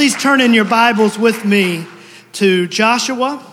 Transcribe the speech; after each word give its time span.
please 0.00 0.16
turn 0.16 0.40
in 0.40 0.54
your 0.54 0.64
Bibles 0.64 1.18
with 1.18 1.44
me 1.44 1.84
to 2.32 2.66
Joshua? 2.68 3.44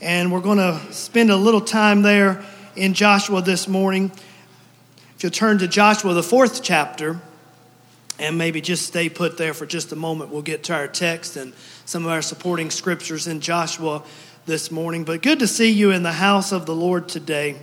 And 0.00 0.30
we're 0.30 0.40
going 0.40 0.58
to 0.58 0.80
spend 0.92 1.28
a 1.28 1.36
little 1.36 1.60
time 1.60 2.02
there 2.02 2.44
in 2.76 2.94
Joshua 2.94 3.42
this 3.42 3.66
morning. 3.66 4.12
If 5.16 5.24
you'll 5.24 5.32
turn 5.32 5.58
to 5.58 5.66
Joshua, 5.66 6.14
the 6.14 6.22
fourth 6.22 6.62
chapter, 6.62 7.20
and 8.20 8.38
maybe 8.38 8.60
just 8.60 8.86
stay 8.86 9.08
put 9.08 9.38
there 9.38 9.52
for 9.52 9.66
just 9.66 9.90
a 9.90 9.96
moment, 9.96 10.30
we'll 10.30 10.40
get 10.40 10.62
to 10.62 10.72
our 10.72 10.86
text 10.86 11.36
and 11.36 11.52
some 11.84 12.04
of 12.04 12.12
our 12.12 12.22
supporting 12.22 12.70
scriptures 12.70 13.26
in 13.26 13.40
Joshua 13.40 14.04
this 14.46 14.70
morning. 14.70 15.02
But 15.02 15.20
good 15.20 15.40
to 15.40 15.48
see 15.48 15.72
you 15.72 15.90
in 15.90 16.04
the 16.04 16.12
house 16.12 16.52
of 16.52 16.66
the 16.66 16.76
Lord 16.76 17.08
today. 17.08 17.56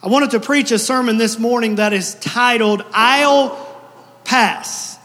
I 0.00 0.06
wanted 0.06 0.30
to 0.30 0.38
preach 0.38 0.70
a 0.70 0.78
sermon 0.78 1.18
this 1.18 1.36
morning 1.36 1.74
that 1.74 1.92
is 1.92 2.14
titled 2.14 2.84
I'll 2.92 3.66
Pass. 4.22 5.00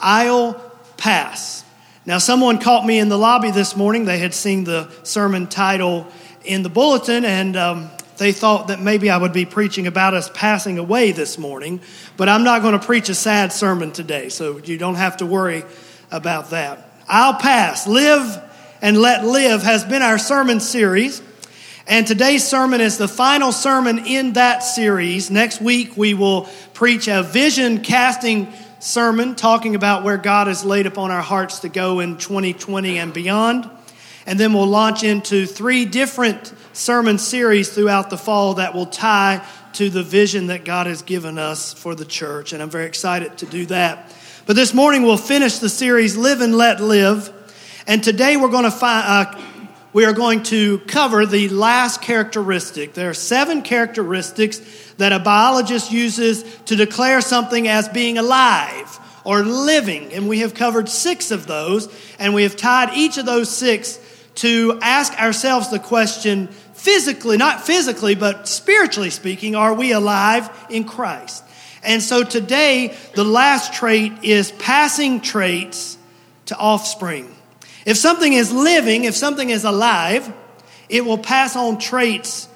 I'll 0.00 0.67
Pass. 0.98 1.64
Now, 2.04 2.18
someone 2.18 2.58
caught 2.58 2.84
me 2.84 2.98
in 2.98 3.08
the 3.08 3.16
lobby 3.16 3.50
this 3.50 3.76
morning. 3.76 4.04
They 4.04 4.18
had 4.18 4.34
seen 4.34 4.64
the 4.64 4.90
sermon 5.04 5.46
title 5.46 6.06
in 6.44 6.62
the 6.62 6.68
bulletin, 6.68 7.24
and 7.24 7.56
um, 7.56 7.90
they 8.18 8.32
thought 8.32 8.68
that 8.68 8.80
maybe 8.80 9.08
I 9.08 9.16
would 9.16 9.32
be 9.32 9.44
preaching 9.46 9.86
about 9.86 10.12
us 10.14 10.30
passing 10.34 10.78
away 10.78 11.12
this 11.12 11.38
morning. 11.38 11.80
But 12.16 12.28
I'm 12.28 12.44
not 12.44 12.62
going 12.62 12.78
to 12.78 12.84
preach 12.84 13.08
a 13.08 13.14
sad 13.14 13.52
sermon 13.52 13.92
today, 13.92 14.28
so 14.28 14.58
you 14.58 14.76
don't 14.76 14.96
have 14.96 15.18
to 15.18 15.26
worry 15.26 15.64
about 16.10 16.50
that. 16.50 16.90
I'll 17.08 17.34
pass. 17.34 17.86
Live 17.86 18.42
and 18.82 18.96
let 18.96 19.24
live 19.24 19.62
has 19.62 19.84
been 19.84 20.02
our 20.02 20.18
sermon 20.18 20.60
series. 20.60 21.22
And 21.86 22.06
today's 22.06 22.46
sermon 22.46 22.80
is 22.80 22.98
the 22.98 23.08
final 23.08 23.50
sermon 23.50 24.00
in 24.06 24.34
that 24.34 24.60
series. 24.60 25.30
Next 25.30 25.60
week, 25.60 25.96
we 25.96 26.12
will 26.12 26.48
preach 26.74 27.08
a 27.08 27.22
vision 27.22 27.82
casting 27.82 28.52
sermon 28.80 29.34
talking 29.34 29.74
about 29.74 30.04
where 30.04 30.16
God 30.16 30.46
has 30.46 30.64
laid 30.64 30.86
upon 30.86 31.10
our 31.10 31.22
hearts 31.22 31.60
to 31.60 31.68
go 31.68 32.00
in 32.00 32.16
2020 32.16 32.98
and 32.98 33.12
beyond. 33.12 33.68
And 34.26 34.38
then 34.38 34.52
we'll 34.52 34.66
launch 34.66 35.04
into 35.04 35.46
three 35.46 35.84
different 35.84 36.52
sermon 36.72 37.18
series 37.18 37.70
throughout 37.70 38.10
the 38.10 38.18
fall 38.18 38.54
that 38.54 38.74
will 38.74 38.86
tie 38.86 39.44
to 39.74 39.90
the 39.90 40.02
vision 40.02 40.48
that 40.48 40.64
God 40.64 40.86
has 40.86 41.02
given 41.02 41.38
us 41.38 41.72
for 41.72 41.94
the 41.94 42.04
church. 42.04 42.52
And 42.52 42.62
I'm 42.62 42.70
very 42.70 42.86
excited 42.86 43.38
to 43.38 43.46
do 43.46 43.66
that. 43.66 44.14
But 44.46 44.56
this 44.56 44.74
morning, 44.74 45.02
we'll 45.02 45.16
finish 45.16 45.58
the 45.58 45.68
series 45.68 46.16
Live 46.16 46.40
and 46.40 46.54
Let 46.54 46.80
Live. 46.80 47.32
And 47.86 48.02
today, 48.02 48.36
we're 48.36 48.48
going 48.48 48.64
to 48.64 48.70
find. 48.70 49.28
Uh, 49.36 49.40
we 49.92 50.04
are 50.04 50.12
going 50.12 50.42
to 50.44 50.78
cover 50.80 51.24
the 51.24 51.48
last 51.48 52.02
characteristic. 52.02 52.94
There 52.94 53.10
are 53.10 53.14
seven 53.14 53.62
characteristics 53.62 54.60
that 54.98 55.12
a 55.12 55.18
biologist 55.18 55.90
uses 55.90 56.42
to 56.66 56.76
declare 56.76 57.20
something 57.20 57.68
as 57.68 57.88
being 57.88 58.18
alive 58.18 59.00
or 59.24 59.42
living. 59.42 60.12
And 60.12 60.28
we 60.28 60.40
have 60.40 60.54
covered 60.54 60.88
six 60.88 61.30
of 61.30 61.46
those, 61.46 61.88
and 62.18 62.34
we 62.34 62.42
have 62.42 62.56
tied 62.56 62.94
each 62.94 63.18
of 63.18 63.26
those 63.26 63.54
six 63.54 63.98
to 64.36 64.78
ask 64.82 65.20
ourselves 65.20 65.70
the 65.70 65.78
question 65.78 66.48
physically, 66.74 67.36
not 67.36 67.66
physically, 67.66 68.14
but 68.14 68.46
spiritually 68.46 69.10
speaking, 69.10 69.56
are 69.56 69.74
we 69.74 69.92
alive 69.92 70.48
in 70.70 70.84
Christ? 70.84 71.44
And 71.82 72.02
so 72.02 72.24
today, 72.24 72.96
the 73.14 73.24
last 73.24 73.72
trait 73.72 74.12
is 74.22 74.52
passing 74.52 75.20
traits 75.20 75.96
to 76.46 76.56
offspring. 76.56 77.34
If 77.88 77.96
something 77.96 78.34
is 78.34 78.52
living, 78.52 79.04
if 79.04 79.16
something 79.16 79.48
is 79.48 79.64
alive, 79.64 80.30
it 80.90 81.06
will 81.06 81.16
pass 81.16 81.56
on 81.56 81.78
traits 81.78 82.46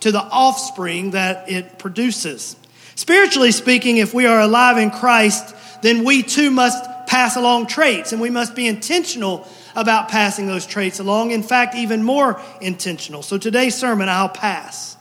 to 0.00 0.10
the 0.10 0.22
offspring 0.22 1.10
that 1.10 1.50
it 1.50 1.78
produces. 1.78 2.56
Spiritually 2.94 3.52
speaking, 3.52 3.98
if 3.98 4.14
we 4.14 4.24
are 4.24 4.40
alive 4.40 4.78
in 4.78 4.90
Christ, 4.90 5.54
then 5.82 6.04
we 6.04 6.22
too 6.22 6.50
must 6.50 6.82
pass 7.06 7.36
along 7.36 7.66
traits, 7.66 8.12
and 8.12 8.20
we 8.22 8.30
must 8.30 8.54
be 8.54 8.66
intentional 8.66 9.46
about 9.76 10.08
passing 10.08 10.46
those 10.46 10.64
traits 10.64 11.00
along. 11.00 11.32
In 11.32 11.42
fact, 11.42 11.74
even 11.74 12.02
more 12.02 12.40
intentional. 12.62 13.22
So 13.22 13.36
today's 13.36 13.74
sermon, 13.74 14.08
I'll 14.08 14.30
pass. 14.30 14.96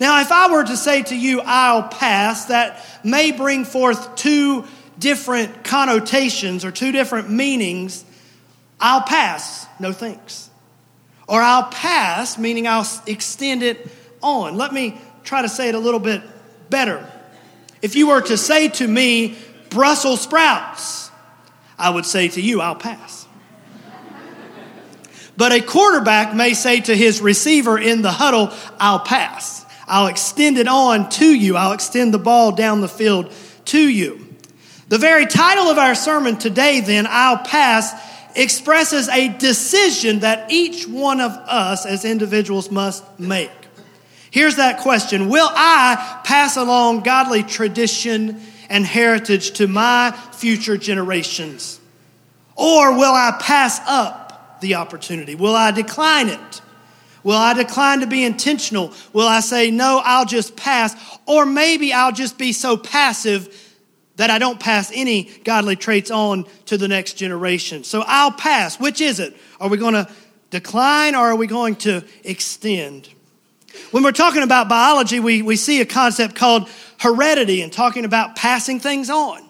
Now, 0.00 0.20
if 0.22 0.32
I 0.32 0.50
were 0.50 0.64
to 0.64 0.76
say 0.76 1.04
to 1.04 1.16
you, 1.16 1.40
I'll 1.40 1.84
pass, 1.84 2.46
that 2.46 2.84
may 3.04 3.30
bring 3.30 3.64
forth 3.64 4.16
two 4.16 4.64
different 4.98 5.62
connotations 5.62 6.64
or 6.64 6.72
two 6.72 6.90
different 6.90 7.30
meanings 7.30 8.04
I'll 8.80 9.02
pass, 9.02 9.66
no 9.78 9.92
thanks. 9.92 10.50
Or 11.28 11.40
I'll 11.40 11.70
pass, 11.70 12.38
meaning 12.38 12.66
I'll 12.66 12.86
extend 13.06 13.62
it 13.62 13.88
on. 14.22 14.56
Let 14.56 14.72
me 14.72 15.00
try 15.22 15.42
to 15.42 15.48
say 15.48 15.68
it 15.68 15.74
a 15.74 15.78
little 15.78 16.00
bit 16.00 16.22
better. 16.70 17.08
If 17.82 17.94
you 17.94 18.08
were 18.08 18.20
to 18.22 18.36
say 18.36 18.68
to 18.68 18.88
me, 18.88 19.38
Brussels 19.68 20.22
sprouts, 20.22 21.10
I 21.78 21.90
would 21.90 22.06
say 22.06 22.28
to 22.28 22.40
you, 22.40 22.60
I'll 22.60 22.74
pass. 22.74 23.26
But 25.36 25.52
a 25.52 25.62
quarterback 25.62 26.34
may 26.34 26.52
say 26.52 26.80
to 26.82 26.94
his 26.94 27.22
receiver 27.22 27.78
in 27.78 28.02
the 28.02 28.10
huddle, 28.10 28.50
I'll 28.78 28.98
pass. 28.98 29.64
I'll 29.86 30.08
extend 30.08 30.58
it 30.58 30.68
on 30.68 31.08
to 31.10 31.24
you. 31.24 31.56
I'll 31.56 31.72
extend 31.72 32.12
the 32.12 32.18
ball 32.18 32.52
down 32.52 32.80
the 32.80 32.88
field 32.88 33.32
to 33.66 33.78
you. 33.78 34.26
The 34.88 34.98
very 34.98 35.24
title 35.24 35.68
of 35.68 35.78
our 35.78 35.94
sermon 35.94 36.36
today, 36.36 36.80
then, 36.80 37.06
I'll 37.08 37.38
pass, 37.38 37.92
expresses 38.40 39.08
a 39.08 39.28
decision 39.28 40.20
that 40.20 40.50
each 40.50 40.86
one 40.86 41.20
of 41.20 41.32
us 41.32 41.86
as 41.86 42.04
individuals 42.04 42.70
must 42.70 43.04
make. 43.18 43.50
Here's 44.30 44.56
that 44.56 44.80
question 44.80 45.28
Will 45.28 45.48
I 45.50 46.20
pass 46.24 46.56
along 46.56 47.00
godly 47.00 47.42
tradition 47.42 48.40
and 48.68 48.86
heritage 48.86 49.52
to 49.52 49.66
my 49.66 50.16
future 50.32 50.76
generations? 50.76 51.80
Or 52.56 52.96
will 52.96 53.12
I 53.12 53.36
pass 53.40 53.80
up 53.86 54.60
the 54.60 54.76
opportunity? 54.76 55.34
Will 55.34 55.54
I 55.54 55.70
decline 55.70 56.28
it? 56.28 56.62
Will 57.22 57.36
I 57.36 57.54
decline 57.54 58.00
to 58.00 58.06
be 58.06 58.24
intentional? 58.24 58.92
Will 59.12 59.28
I 59.28 59.40
say, 59.40 59.70
no, 59.70 60.00
I'll 60.04 60.24
just 60.24 60.56
pass? 60.56 60.94
Or 61.26 61.44
maybe 61.44 61.92
I'll 61.92 62.12
just 62.12 62.38
be 62.38 62.52
so 62.52 62.76
passive 62.76 63.69
that 64.20 64.28
I 64.28 64.36
don't 64.36 64.60
pass 64.60 64.92
any 64.94 65.30
godly 65.44 65.76
traits 65.76 66.10
on 66.10 66.44
to 66.66 66.76
the 66.76 66.88
next 66.88 67.14
generation. 67.14 67.84
So 67.84 68.04
I'll 68.06 68.30
pass. 68.30 68.78
Which 68.78 69.00
is 69.00 69.18
it? 69.18 69.34
Are 69.58 69.70
we 69.70 69.78
going 69.78 69.94
to 69.94 70.10
decline 70.50 71.14
or 71.14 71.28
are 71.28 71.36
we 71.36 71.46
going 71.46 71.76
to 71.76 72.04
extend? 72.22 73.08
When 73.92 74.02
we're 74.02 74.12
talking 74.12 74.42
about 74.42 74.68
biology, 74.68 75.20
we, 75.20 75.40
we 75.40 75.56
see 75.56 75.80
a 75.80 75.86
concept 75.86 76.34
called 76.34 76.68
heredity 76.98 77.62
and 77.62 77.72
talking 77.72 78.04
about 78.04 78.36
passing 78.36 78.78
things 78.78 79.08
on. 79.08 79.42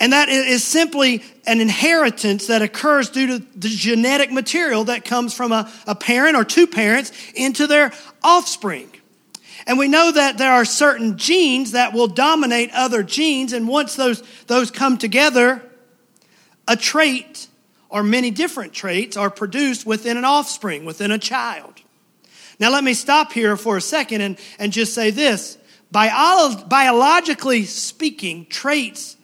And 0.00 0.12
that 0.12 0.28
is 0.28 0.64
simply 0.64 1.22
an 1.46 1.60
inheritance 1.60 2.48
that 2.48 2.62
occurs 2.62 3.10
due 3.10 3.38
to 3.38 3.46
the 3.54 3.68
genetic 3.68 4.32
material 4.32 4.82
that 4.84 5.04
comes 5.04 5.34
from 5.34 5.52
a, 5.52 5.70
a 5.86 5.94
parent 5.94 6.36
or 6.36 6.42
two 6.42 6.66
parents 6.66 7.12
into 7.36 7.68
their 7.68 7.92
offspring. 8.24 8.90
And 9.66 9.78
we 9.78 9.88
know 9.88 10.12
that 10.12 10.38
there 10.38 10.52
are 10.52 10.64
certain 10.64 11.18
genes 11.18 11.72
that 11.72 11.92
will 11.92 12.06
dominate 12.06 12.70
other 12.72 13.02
genes. 13.02 13.52
And 13.52 13.66
once 13.66 13.96
those, 13.96 14.22
those 14.46 14.70
come 14.70 14.96
together, 14.96 15.62
a 16.68 16.76
trait 16.76 17.48
or 17.88 18.02
many 18.02 18.30
different 18.30 18.72
traits 18.72 19.16
are 19.16 19.30
produced 19.30 19.84
within 19.84 20.16
an 20.16 20.24
offspring, 20.24 20.84
within 20.84 21.10
a 21.10 21.18
child. 21.18 21.74
Now, 22.58 22.70
let 22.70 22.84
me 22.84 22.94
stop 22.94 23.32
here 23.32 23.56
for 23.56 23.76
a 23.76 23.80
second 23.80 24.20
and, 24.20 24.38
and 24.58 24.72
just 24.72 24.94
say 24.94 25.10
this. 25.10 25.58
Bio- 25.90 26.56
biologically 26.68 27.64
speaking, 27.64 28.46
traits 28.46 29.16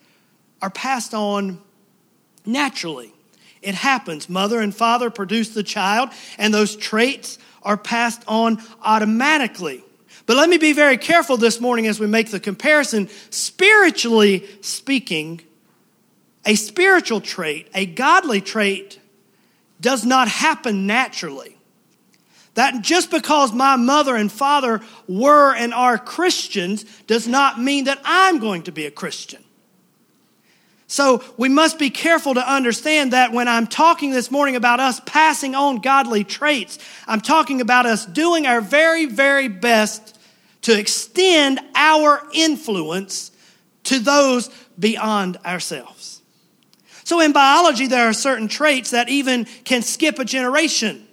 are 0.60 0.70
passed 0.70 1.14
on 1.14 1.60
naturally. 2.44 3.12
It 3.62 3.74
happens. 3.74 4.28
Mother 4.28 4.60
and 4.60 4.74
father 4.74 5.08
produce 5.08 5.50
the 5.50 5.62
child, 5.62 6.10
and 6.36 6.52
those 6.52 6.76
traits 6.76 7.38
are 7.62 7.76
passed 7.76 8.22
on 8.26 8.60
automatically. 8.82 9.84
But 10.26 10.36
let 10.36 10.48
me 10.48 10.58
be 10.58 10.72
very 10.72 10.96
careful 10.96 11.36
this 11.36 11.60
morning 11.60 11.86
as 11.86 11.98
we 11.98 12.06
make 12.06 12.30
the 12.30 12.40
comparison. 12.40 13.08
Spiritually 13.30 14.46
speaking, 14.60 15.40
a 16.44 16.54
spiritual 16.54 17.20
trait, 17.20 17.68
a 17.74 17.86
godly 17.86 18.40
trait, 18.40 19.00
does 19.80 20.04
not 20.04 20.28
happen 20.28 20.86
naturally. 20.86 21.56
That 22.54 22.82
just 22.82 23.10
because 23.10 23.52
my 23.52 23.76
mother 23.76 24.14
and 24.14 24.30
father 24.30 24.80
were 25.08 25.54
and 25.54 25.72
are 25.72 25.98
Christians 25.98 26.84
does 27.06 27.26
not 27.26 27.60
mean 27.60 27.84
that 27.84 28.00
I'm 28.04 28.38
going 28.38 28.62
to 28.64 28.72
be 28.72 28.86
a 28.86 28.90
Christian. 28.90 29.42
So 30.86 31.24
we 31.38 31.48
must 31.48 31.78
be 31.78 31.88
careful 31.88 32.34
to 32.34 32.46
understand 32.52 33.14
that 33.14 33.32
when 33.32 33.48
I'm 33.48 33.66
talking 33.66 34.10
this 34.10 34.30
morning 34.30 34.56
about 34.56 34.78
us 34.78 35.00
passing 35.06 35.54
on 35.54 35.76
godly 35.76 36.22
traits, 36.22 36.78
I'm 37.06 37.22
talking 37.22 37.62
about 37.62 37.86
us 37.86 38.04
doing 38.04 38.46
our 38.46 38.60
very, 38.60 39.06
very 39.06 39.48
best 39.48 40.18
to 40.62 40.78
extend 40.78 41.60
our 41.74 42.22
influence 42.32 43.30
to 43.84 43.98
those 43.98 44.48
beyond 44.78 45.36
ourselves. 45.44 46.22
So 47.04 47.20
in 47.20 47.32
biology, 47.32 47.88
there 47.88 48.08
are 48.08 48.12
certain 48.12 48.48
traits 48.48 48.92
that 48.92 49.08
even 49.08 49.44
can 49.64 49.82
skip 49.82 50.18
a 50.18 50.24
generation. 50.24 51.06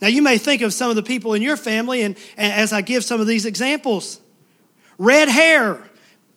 Now, 0.00 0.08
you 0.08 0.20
may 0.20 0.36
think 0.36 0.62
of 0.62 0.74
some 0.74 0.90
of 0.90 0.96
the 0.96 1.02
people 1.02 1.34
in 1.34 1.42
your 1.42 1.56
family, 1.56 2.02
and, 2.02 2.16
and 2.36 2.52
as 2.52 2.72
I 2.72 2.80
give 2.80 3.04
some 3.04 3.20
of 3.20 3.26
these 3.26 3.46
examples 3.46 4.20
red 4.98 5.28
hair 5.28 5.82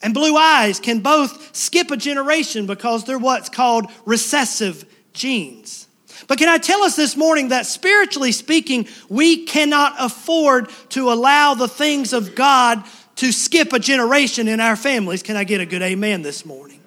and 0.02 0.14
blue 0.14 0.36
eyes 0.38 0.80
can 0.80 1.00
both 1.00 1.56
skip 1.56 1.92
a 1.92 1.98
generation 1.98 2.66
because 2.66 3.06
they're 3.06 3.18
what's 3.18 3.50
called 3.50 3.92
recessive 4.06 4.86
genes. 5.14 5.85
But 6.28 6.38
can 6.38 6.50
I 6.50 6.58
tell 6.58 6.84
us 6.84 6.96
this 6.96 7.16
morning 7.16 7.50
that 7.50 7.66
spiritually 7.66 8.32
speaking, 8.32 8.88
we 9.10 9.46
cannot 9.46 9.96
afford 10.00 10.70
to 10.90 11.12
allow 11.12 11.54
the 11.54 11.68
things 11.68 12.14
of 12.14 12.36
God 12.36 12.84
to 13.18 13.32
skip 13.32 13.74
a 13.74 13.80
generation 13.80 14.48
in 14.48 14.60
our 14.60 14.76
families? 14.76 15.24
Can 15.24 15.38
I 15.38 15.44
get 15.44 15.62
a 15.62 15.66
good 15.66 15.82
amen 15.82 16.22
this 16.22 16.46
morning? 16.46 16.82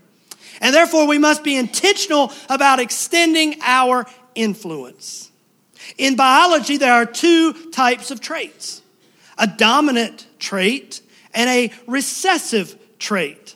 And 0.61 0.75
therefore, 0.75 1.07
we 1.07 1.19
must 1.19 1.45
be 1.45 1.57
intentional 1.57 2.33
about 2.49 2.81
extending 2.81 3.57
our 3.63 4.07
influence. 4.35 5.31
In 5.97 6.17
biology, 6.17 6.77
there 6.77 6.93
are 6.93 7.07
two 7.07 7.53
types 7.71 8.11
of 8.11 8.21
traits 8.21 8.83
a 9.39 9.47
dominant 9.47 10.27
trait 10.41 11.01
and 11.33 11.49
a 11.49 11.73
recessive 11.87 12.77
trait. 12.99 13.48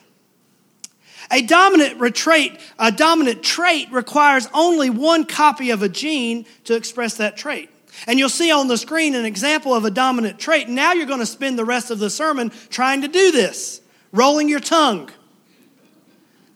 A 1.33 1.41
dominant 1.41 2.15
trait, 2.15 2.59
a 2.77 2.91
dominant 2.91 3.41
trait 3.41 3.91
requires 3.91 4.47
only 4.53 4.91
one 4.91 5.25
copy 5.25 5.71
of 5.71 5.81
a 5.81 5.89
gene 5.89 6.45
to 6.65 6.75
express 6.75 7.17
that 7.17 7.35
trait. 7.35 7.71
And 8.05 8.19
you'll 8.19 8.29
see 8.29 8.51
on 8.51 8.67
the 8.67 8.77
screen 8.77 9.15
an 9.15 9.25
example 9.25 9.73
of 9.73 9.83
a 9.83 9.89
dominant 9.89 10.37
trait. 10.37 10.69
Now 10.69 10.93
you're 10.93 11.07
going 11.07 11.21
to 11.21 11.25
spend 11.25 11.57
the 11.57 11.65
rest 11.65 11.89
of 11.89 11.97
the 11.97 12.11
sermon 12.11 12.51
trying 12.69 13.01
to 13.01 13.07
do 13.07 13.31
this, 13.31 13.81
rolling 14.11 14.47
your 14.47 14.59
tongue. 14.59 15.09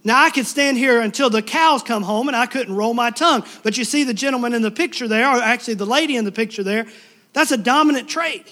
Now 0.04 0.24
I 0.24 0.30
could 0.30 0.46
stand 0.46 0.78
here 0.78 1.02
until 1.02 1.32
the 1.32 1.42
cows 1.42 1.82
come 1.82 2.04
home 2.04 2.28
and 2.28 2.38
I 2.38 2.46
couldn't 2.46 2.76
roll 2.76 2.94
my 2.94 3.10
tongue. 3.10 3.46
But 3.64 3.80
you 3.80 3.84
see 3.84 4.04
the 4.04 4.14
gentleman 4.14 4.54
in 4.54 4.62
the 4.62 4.72
picture 4.72 5.08
there, 5.08 5.28
or 5.28 5.42
actually 5.42 5.74
the 5.74 5.88
lady 5.88 6.18
in 6.18 6.24
the 6.24 6.32
picture 6.32 6.64
there, 6.64 6.86
that's 7.34 7.52
a 7.52 7.58
dominant 7.58 8.10
trait. 8.10 8.48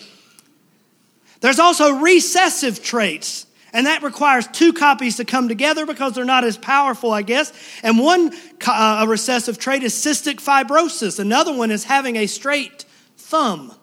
There's 1.41 1.59
also 1.59 1.91
recessive 1.99 2.81
traits. 2.81 3.44
And 3.75 3.87
that 3.87 4.03
requires 4.03 4.47
two 4.47 4.71
copies 4.71 5.17
to 5.17 5.25
come 5.25 5.49
together 5.49 5.85
because 5.85 6.13
they're 6.13 6.23
not 6.23 6.45
as 6.45 6.57
powerful, 6.57 7.11
I 7.11 7.23
guess. 7.23 7.51
And 7.83 7.99
one 7.99 8.31
uh, 8.65 9.01
a 9.03 9.07
recessive 9.07 9.59
trait 9.59 9.83
is 9.83 9.93
cystic 9.93 10.35
fibrosis. 10.35 11.19
Another 11.19 11.53
one 11.53 11.71
is 11.71 11.83
having 11.83 12.15
a 12.15 12.25
straight 12.25 12.85
thumb. 13.17 13.75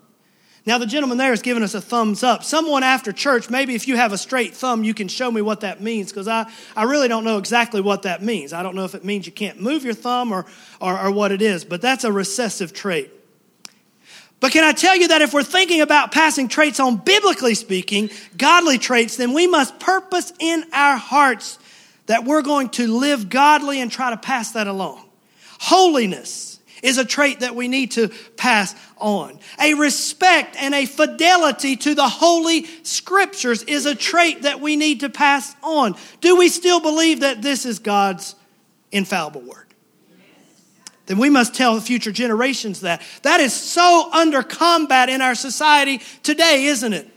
Now, 0.64 0.78
the 0.78 0.86
gentleman 0.86 1.18
there 1.18 1.28
has 1.28 1.42
given 1.42 1.62
us 1.62 1.74
a 1.74 1.80
thumbs 1.82 2.22
up. 2.22 2.42
Someone 2.42 2.82
after 2.82 3.12
church, 3.12 3.50
maybe 3.50 3.74
if 3.74 3.86
you 3.86 3.96
have 3.96 4.14
a 4.14 4.18
straight 4.18 4.54
thumb, 4.54 4.82
you 4.82 4.94
can 4.94 5.08
show 5.08 5.30
me 5.30 5.42
what 5.42 5.60
that 5.60 5.82
means 5.82 6.10
because 6.10 6.26
I, 6.26 6.50
I 6.74 6.84
really 6.84 7.08
don't 7.08 7.24
know 7.24 7.36
exactly 7.36 7.82
what 7.82 8.02
that 8.04 8.22
means. 8.22 8.54
I 8.54 8.62
don't 8.62 8.74
know 8.74 8.84
if 8.86 8.94
it 8.94 9.04
means 9.04 9.26
you 9.26 9.32
can't 9.32 9.60
move 9.60 9.84
your 9.84 9.92
thumb 9.92 10.32
or, 10.32 10.46
or, 10.80 10.98
or 10.98 11.10
what 11.10 11.32
it 11.32 11.42
is, 11.42 11.66
but 11.66 11.82
that's 11.82 12.04
a 12.04 12.12
recessive 12.12 12.72
trait. 12.72 13.10
But 14.42 14.50
can 14.50 14.64
I 14.64 14.72
tell 14.72 14.96
you 14.96 15.06
that 15.06 15.22
if 15.22 15.32
we're 15.32 15.44
thinking 15.44 15.82
about 15.82 16.10
passing 16.10 16.48
traits 16.48 16.80
on, 16.80 16.96
biblically 16.96 17.54
speaking, 17.54 18.10
godly 18.36 18.76
traits, 18.76 19.16
then 19.16 19.34
we 19.34 19.46
must 19.46 19.78
purpose 19.78 20.32
in 20.40 20.64
our 20.72 20.96
hearts 20.96 21.60
that 22.06 22.24
we're 22.24 22.42
going 22.42 22.70
to 22.70 22.98
live 22.98 23.28
godly 23.28 23.80
and 23.80 23.88
try 23.88 24.10
to 24.10 24.16
pass 24.16 24.50
that 24.52 24.66
along. 24.66 25.08
Holiness 25.60 26.58
is 26.82 26.98
a 26.98 27.04
trait 27.04 27.38
that 27.38 27.54
we 27.54 27.68
need 27.68 27.92
to 27.92 28.08
pass 28.36 28.74
on. 28.96 29.38
A 29.60 29.74
respect 29.74 30.56
and 30.58 30.74
a 30.74 30.86
fidelity 30.86 31.76
to 31.76 31.94
the 31.94 32.08
holy 32.08 32.66
scriptures 32.82 33.62
is 33.62 33.86
a 33.86 33.94
trait 33.94 34.42
that 34.42 34.60
we 34.60 34.74
need 34.74 35.00
to 35.00 35.08
pass 35.08 35.54
on. 35.62 35.94
Do 36.20 36.36
we 36.36 36.48
still 36.48 36.80
believe 36.80 37.20
that 37.20 37.42
this 37.42 37.64
is 37.64 37.78
God's 37.78 38.34
infallible 38.90 39.42
word? 39.42 39.71
Then 41.06 41.18
we 41.18 41.30
must 41.30 41.54
tell 41.54 41.78
future 41.80 42.12
generations 42.12 42.80
that. 42.82 43.02
That 43.22 43.40
is 43.40 43.52
so 43.52 44.08
under 44.12 44.42
combat 44.42 45.08
in 45.08 45.20
our 45.20 45.34
society 45.34 46.00
today, 46.22 46.66
isn't 46.66 46.92
it? 46.92 47.08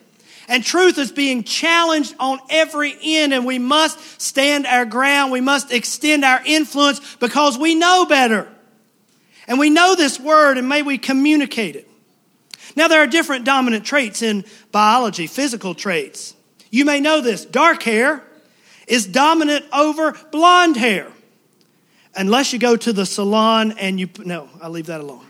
And 0.48 0.64
truth 0.64 0.98
is 0.98 1.12
being 1.12 1.44
challenged 1.44 2.16
on 2.20 2.40
every 2.50 2.96
end, 3.02 3.34
and 3.34 3.46
we 3.46 3.58
must 3.60 4.22
stand 4.22 4.68
our 4.68 4.86
ground. 4.86 5.32
We 5.32 5.42
must 5.42 5.72
extend 5.72 6.24
our 6.24 6.42
influence 6.46 7.16
because 7.16 7.58
we 7.58 7.74
know 7.76 8.06
better. 8.06 8.48
And 9.48 9.60
we 9.60 9.70
know 9.70 9.96
this 9.96 10.20
word, 10.20 10.58
and 10.58 10.70
may 10.70 10.82
we 10.82 10.98
communicate 10.98 11.76
it. 11.76 11.90
Now, 12.76 12.88
there 12.88 13.02
are 13.02 13.08
different 13.08 13.46
dominant 13.46 13.86
traits 13.86 14.22
in 14.22 14.46
biology, 14.72 15.28
physical 15.28 15.74
traits. 15.74 16.36
You 16.70 16.86
may 16.86 17.00
know 17.00 17.22
this 17.22 17.46
dark 17.46 17.84
hair 17.84 18.24
is 18.88 19.08
dominant 19.08 19.66
over 19.72 20.16
blonde 20.32 20.78
hair 20.78 21.12
unless 22.16 22.54
you 22.54 22.60
go 22.60 22.76
to 22.76 22.94
the 22.94 23.06
salon 23.06 23.74
and 23.74 24.00
you, 24.00 24.10
no, 24.24 24.50
I'll 24.62 24.72
leave 24.72 24.88
that 24.88 25.02
alone. 25.02 25.26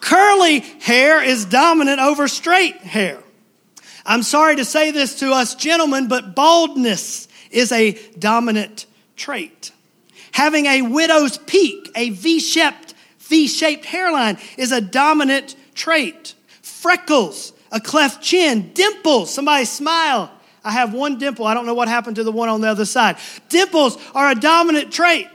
Curly 0.00 0.60
hair 0.60 1.22
is 1.22 1.46
dominant 1.46 2.00
over 2.00 2.28
straight 2.28 2.76
hair. 2.76 3.22
I'm 4.04 4.22
sorry 4.22 4.56
to 4.56 4.64
say 4.64 4.90
this 4.90 5.20
to 5.20 5.32
us 5.32 5.54
gentlemen, 5.54 6.08
but 6.08 6.34
baldness 6.34 7.26
is 7.50 7.72
a 7.72 7.92
dominant 8.18 8.86
trait. 9.16 9.72
Having 10.32 10.66
a 10.66 10.82
widow's 10.82 11.38
peak, 11.38 11.90
a 11.94 12.10
V-shaped, 12.10 12.92
V-shaped 13.20 13.86
hairline 13.86 14.36
is 14.58 14.72
a 14.72 14.80
dominant 14.80 15.56
trait. 15.74 16.34
Freckles, 16.60 17.54
a 17.72 17.80
cleft 17.80 18.22
chin, 18.22 18.72
dimples, 18.74 19.32
somebody 19.32 19.64
smile 19.64 20.30
I 20.64 20.72
have 20.72 20.94
one 20.94 21.18
dimple. 21.18 21.46
I 21.46 21.54
don't 21.54 21.66
know 21.66 21.74
what 21.74 21.88
happened 21.88 22.16
to 22.16 22.24
the 22.24 22.32
one 22.32 22.48
on 22.48 22.60
the 22.62 22.68
other 22.68 22.86
side. 22.86 23.18
Dimples 23.50 23.98
are 24.14 24.30
a 24.30 24.34
dominant 24.34 24.92
trait. 24.92 25.28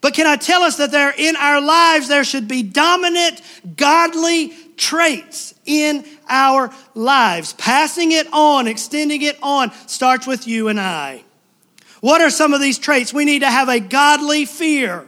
But 0.00 0.14
can 0.14 0.26
I 0.26 0.36
tell 0.36 0.62
us 0.62 0.76
that 0.76 0.92
there 0.92 1.12
in 1.16 1.36
our 1.36 1.60
lives 1.60 2.08
there 2.08 2.22
should 2.22 2.46
be 2.46 2.62
dominant 2.62 3.42
godly 3.76 4.52
traits 4.76 5.54
in 5.64 6.04
our 6.28 6.72
lives. 6.94 7.54
Passing 7.54 8.12
it 8.12 8.28
on, 8.32 8.68
extending 8.68 9.22
it 9.22 9.38
on 9.42 9.72
starts 9.88 10.26
with 10.26 10.46
you 10.46 10.68
and 10.68 10.78
I. 10.78 11.24
What 12.00 12.20
are 12.20 12.30
some 12.30 12.52
of 12.52 12.60
these 12.60 12.78
traits? 12.78 13.12
We 13.12 13.24
need 13.24 13.40
to 13.40 13.50
have 13.50 13.68
a 13.68 13.80
godly 13.80 14.44
fear 14.44 15.06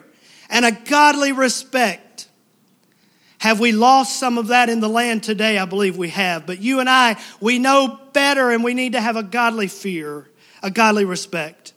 and 0.48 0.64
a 0.64 0.72
godly 0.72 1.32
respect. 1.32 2.04
Have 3.38 3.61
we 3.61 3.73
lost 3.73 4.19
some 4.19 4.37
of 4.37 4.49
that 4.49 4.69
in 4.69 4.81
the 4.81 4.88
land 4.88 5.23
today? 5.23 5.58
I 5.58 5.64
believe 5.64 5.96
we 5.96 6.08
have. 6.08 6.46
But 6.46 6.61
you 6.61 6.81
and 6.81 6.88
I, 6.88 7.17
we 7.40 7.58
know 7.58 7.99
better 8.12 8.50
and 8.50 8.64
we 8.64 8.75
need 8.75 8.93
to 8.93 9.00
have 9.00 9.17
a 9.17 9.23
godly 9.23 9.69
fear, 9.69 10.29
a 10.62 10.70
godly 10.70 11.05
respect. 11.05 11.73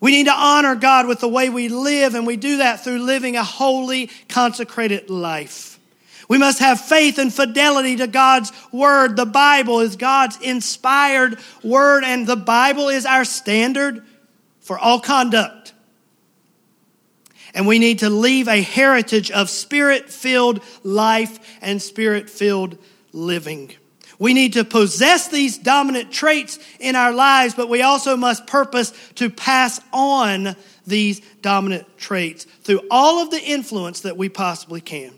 We 0.00 0.12
need 0.12 0.26
to 0.26 0.32
honor 0.32 0.74
God 0.74 1.06
with 1.06 1.20
the 1.20 1.28
way 1.28 1.50
we 1.50 1.68
live, 1.68 2.14
and 2.14 2.26
we 2.26 2.38
do 2.38 2.58
that 2.58 2.82
through 2.82 3.00
living 3.00 3.36
a 3.36 3.44
holy, 3.44 4.10
consecrated 4.28 5.10
life. 5.10 5.78
We 6.26 6.38
must 6.38 6.60
have 6.60 6.80
faith 6.80 7.18
and 7.18 7.34
fidelity 7.34 7.96
to 7.96 8.06
God's 8.06 8.50
word. 8.72 9.16
The 9.16 9.26
Bible 9.26 9.80
is 9.80 9.96
God's 9.96 10.40
inspired 10.40 11.38
word, 11.62 12.04
and 12.04 12.26
the 12.26 12.36
Bible 12.36 12.88
is 12.88 13.04
our 13.04 13.26
standard 13.26 14.02
for 14.60 14.78
all 14.78 15.00
conduct. 15.00 15.59
And 17.54 17.66
we 17.66 17.78
need 17.78 18.00
to 18.00 18.10
leave 18.10 18.48
a 18.48 18.62
heritage 18.62 19.30
of 19.30 19.50
spirit 19.50 20.10
filled 20.10 20.62
life 20.84 21.58
and 21.60 21.82
spirit 21.82 22.30
filled 22.30 22.78
living. 23.12 23.72
We 24.20 24.34
need 24.34 24.52
to 24.52 24.64
possess 24.64 25.28
these 25.28 25.56
dominant 25.56 26.12
traits 26.12 26.58
in 26.78 26.94
our 26.94 27.12
lives, 27.12 27.54
but 27.54 27.70
we 27.70 27.80
also 27.80 28.16
must 28.16 28.46
purpose 28.46 28.92
to 29.14 29.30
pass 29.30 29.80
on 29.94 30.54
these 30.86 31.20
dominant 31.40 31.96
traits 31.96 32.44
through 32.44 32.82
all 32.90 33.22
of 33.22 33.30
the 33.30 33.40
influence 33.42 34.02
that 34.02 34.18
we 34.18 34.28
possibly 34.28 34.82
can. 34.82 35.12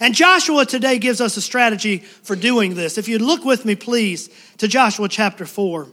And 0.00 0.14
Joshua 0.14 0.64
today 0.64 0.98
gives 0.98 1.20
us 1.20 1.36
a 1.36 1.42
strategy 1.42 1.98
for 1.98 2.34
doing 2.34 2.74
this. 2.74 2.96
If 2.96 3.08
you 3.08 3.18
look 3.18 3.44
with 3.44 3.66
me, 3.66 3.74
please, 3.74 4.30
to 4.56 4.68
Joshua 4.68 5.08
chapter 5.08 5.44
4. 5.44 5.88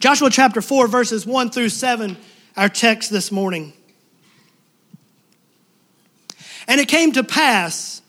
Joshua 0.00 0.30
chapter 0.30 0.60
4, 0.60 0.88
verses 0.88 1.24
1 1.24 1.50
through 1.50 1.68
7, 1.68 2.16
our 2.56 2.68
text 2.68 3.10
this 3.10 3.30
morning. 3.30 3.72
And 6.68 6.80
it 6.80 6.86
came 6.86 7.12
to 7.12 7.24
pass 7.24 8.02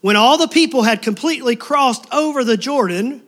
when 0.00 0.16
all 0.16 0.38
the 0.38 0.48
people 0.48 0.82
had 0.82 1.02
completely 1.02 1.54
crossed 1.54 2.06
over 2.12 2.42
the 2.42 2.56
Jordan 2.56 3.22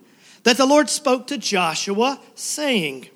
that 0.44 0.56
the 0.56 0.66
Lord 0.66 0.88
spoke 0.88 1.26
to 1.26 1.36
Joshua, 1.36 2.18
saying, 2.34 3.08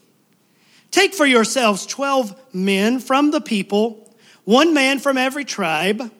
Take 0.90 1.14
for 1.14 1.24
yourselves 1.24 1.86
12 1.86 2.54
men 2.54 3.00
from 3.00 3.30
the 3.30 3.40
people, 3.40 4.14
one 4.44 4.74
man 4.74 4.98
from 4.98 5.16
every 5.16 5.46
tribe, 5.46 6.12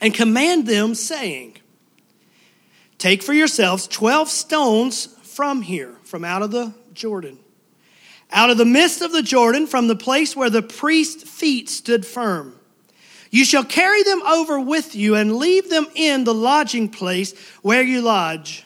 and 0.00 0.14
command 0.14 0.68
them, 0.68 0.94
saying, 0.94 1.56
Take 2.98 3.24
for 3.24 3.32
yourselves 3.32 3.88
12 3.88 4.28
stones 4.28 5.06
from 5.22 5.62
here, 5.62 5.96
from 6.04 6.24
out 6.24 6.42
of 6.42 6.52
the 6.52 6.72
Jordan. 6.92 7.38
Out 8.30 8.50
of 8.50 8.58
the 8.58 8.64
midst 8.64 9.02
of 9.02 9.10
the 9.10 9.22
Jordan, 9.22 9.66
from 9.66 9.88
the 9.88 9.96
place 9.96 10.36
where 10.36 10.50
the 10.50 10.62
priest's 10.62 11.24
feet 11.24 11.68
stood 11.68 12.06
firm 12.06 12.56
you 13.32 13.46
shall 13.46 13.64
carry 13.64 14.02
them 14.02 14.22
over 14.22 14.60
with 14.60 14.94
you 14.94 15.16
and 15.16 15.36
leave 15.36 15.70
them 15.70 15.86
in 15.94 16.24
the 16.24 16.34
lodging 16.34 16.90
place 16.90 17.36
where 17.62 17.82
you 17.82 18.02
lodge. 18.02 18.64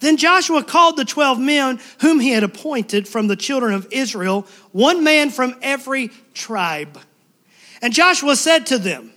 Then 0.00 0.16
Joshua 0.16 0.64
called 0.64 0.96
the 0.96 1.04
twelve 1.04 1.38
men 1.38 1.78
whom 2.00 2.18
he 2.18 2.30
had 2.30 2.42
appointed 2.42 3.06
from 3.06 3.28
the 3.28 3.36
children 3.36 3.72
of 3.72 3.86
Israel, 3.92 4.44
one 4.72 5.04
man 5.04 5.30
from 5.30 5.54
every 5.62 6.10
tribe. 6.34 6.98
And 7.80 7.92
Joshua 7.92 8.34
said 8.34 8.66
to 8.66 8.78
them, 8.78 9.12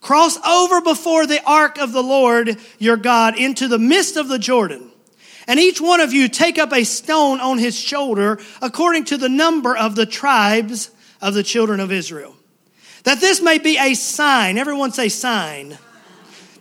Cross 0.00 0.38
over 0.46 0.80
before 0.80 1.26
the 1.26 1.42
ark 1.44 1.78
of 1.78 1.92
the 1.92 2.02
Lord 2.02 2.58
your 2.78 2.96
God 2.96 3.36
into 3.36 3.66
the 3.66 3.78
midst 3.78 4.16
of 4.16 4.28
the 4.28 4.38
Jordan. 4.38 4.88
And 5.48 5.58
each 5.58 5.80
one 5.80 5.98
of 6.00 6.12
you 6.12 6.28
take 6.28 6.58
up 6.58 6.72
a 6.72 6.84
stone 6.84 7.40
on 7.40 7.58
his 7.58 7.76
shoulder 7.76 8.38
according 8.62 9.06
to 9.06 9.16
the 9.16 9.28
number 9.28 9.76
of 9.76 9.96
the 9.96 10.06
tribes 10.06 10.92
of 11.20 11.34
the 11.34 11.42
children 11.42 11.80
of 11.80 11.90
Israel. 11.90 12.35
That 13.06 13.20
this 13.20 13.40
may 13.40 13.58
be 13.58 13.78
a 13.78 13.94
sign, 13.94 14.58
everyone 14.58 14.90
say 14.90 15.08
sign. 15.08 15.78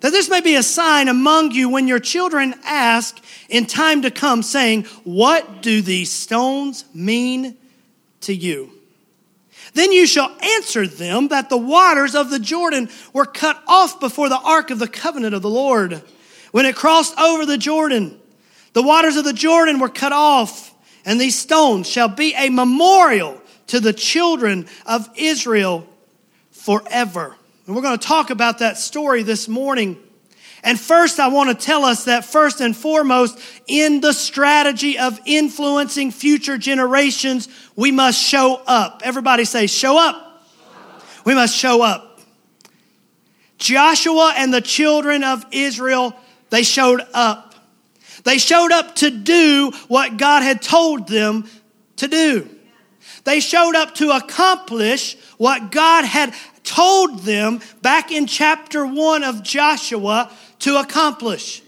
That 0.02 0.12
this 0.12 0.30
may 0.30 0.42
be 0.42 0.54
a 0.54 0.62
sign 0.62 1.08
among 1.08 1.54
you 1.54 1.70
when 1.70 1.88
your 1.88 1.98
children 1.98 2.54
ask 2.64 3.18
in 3.50 3.66
time 3.66 4.04
to 4.04 4.12
come, 4.12 4.44
saying, 4.44 4.84
What 5.06 5.64
do 5.64 5.82
these 5.82 6.12
stones 6.12 6.86
mean 6.94 7.58
to 8.22 8.34
you? 8.36 8.70
Then 9.74 9.92
you 9.92 10.06
shall 10.06 10.38
answer 10.40 10.86
them 10.86 11.30
that 11.30 11.50
the 11.50 11.58
waters 11.58 12.14
of 12.14 12.30
the 12.30 12.38
Jordan 12.38 12.90
were 13.12 13.26
cut 13.26 13.60
off 13.68 14.00
before 14.00 14.30
the 14.30 14.38
ark 14.38 14.70
of 14.70 14.78
the 14.78 14.88
covenant 14.88 15.34
of 15.34 15.42
the 15.42 15.50
Lord. 15.50 16.00
When 16.52 16.68
it 16.68 16.76
crossed 16.76 17.20
over 17.20 17.48
the 17.48 17.58
Jordan, 17.58 18.20
the 18.74 18.84
waters 18.84 19.16
of 19.16 19.26
the 19.26 19.34
Jordan 19.34 19.80
were 19.80 19.90
cut 19.90 20.14
off, 20.14 20.76
and 21.06 21.20
these 21.20 21.40
stones 21.40 21.90
shall 21.90 22.08
be 22.08 22.36
a 22.36 22.50
memorial 22.50 23.42
to 23.66 23.80
the 23.80 23.94
children 23.94 24.68
of 24.86 25.10
Israel 25.16 25.88
forever. 26.66 27.36
And 27.68 27.76
we're 27.76 27.84
going 27.84 27.98
to 27.98 28.08
talk 28.08 28.32
about 28.32 28.58
that 28.60 28.80
story 28.80 29.22
this 29.22 29.48
morning. 29.48 29.98
And 30.64 30.80
first, 30.80 31.20
I 31.20 31.28
want 31.28 31.50
to 31.50 31.66
tell 31.66 31.86
us 31.86 32.06
that 32.06 32.26
first 32.26 32.60
and 32.60 32.76
foremost, 32.76 33.40
in 33.68 34.02
the 34.02 34.14
strategy 34.14 34.98
of 34.98 35.20
influencing 35.28 36.10
future 36.10 36.58
generations, 36.58 37.50
we 37.76 37.92
must 37.92 38.20
show 38.20 38.60
up. 38.66 39.04
Everybody 39.06 39.46
say, 39.46 39.68
show 39.68 40.00
up. 40.00 40.16
Show 40.16 40.80
up. 40.82 41.26
We 41.26 41.36
must 41.36 41.56
show 41.56 41.84
up. 41.84 42.20
Joshua 43.60 44.34
and 44.36 44.52
the 44.52 44.60
children 44.60 45.24
of 45.24 45.46
Israel, 45.52 46.16
they 46.50 46.64
showed 46.64 47.02
up. 47.14 47.54
They 48.24 48.40
showed 48.40 48.72
up 48.72 48.96
to 48.96 49.12
do 49.12 49.72
what 49.88 50.18
God 50.18 50.42
had 50.42 50.64
told 50.64 51.08
them 51.08 51.48
to 51.98 52.08
do. 52.08 52.50
They 53.24 53.40
showed 53.40 53.76
up 53.76 53.94
to 53.96 54.10
accomplish 54.12 55.16
what 55.38 55.72
God 55.72 56.06
had 56.06 56.34
told 56.66 57.20
them 57.20 57.62
back 57.82 58.12
in 58.12 58.28
chapter 58.28 58.86
1 58.86 59.24
of 59.24 59.44
Joshua 59.44 60.32
to 60.60 60.80
accomplish. 60.80 61.62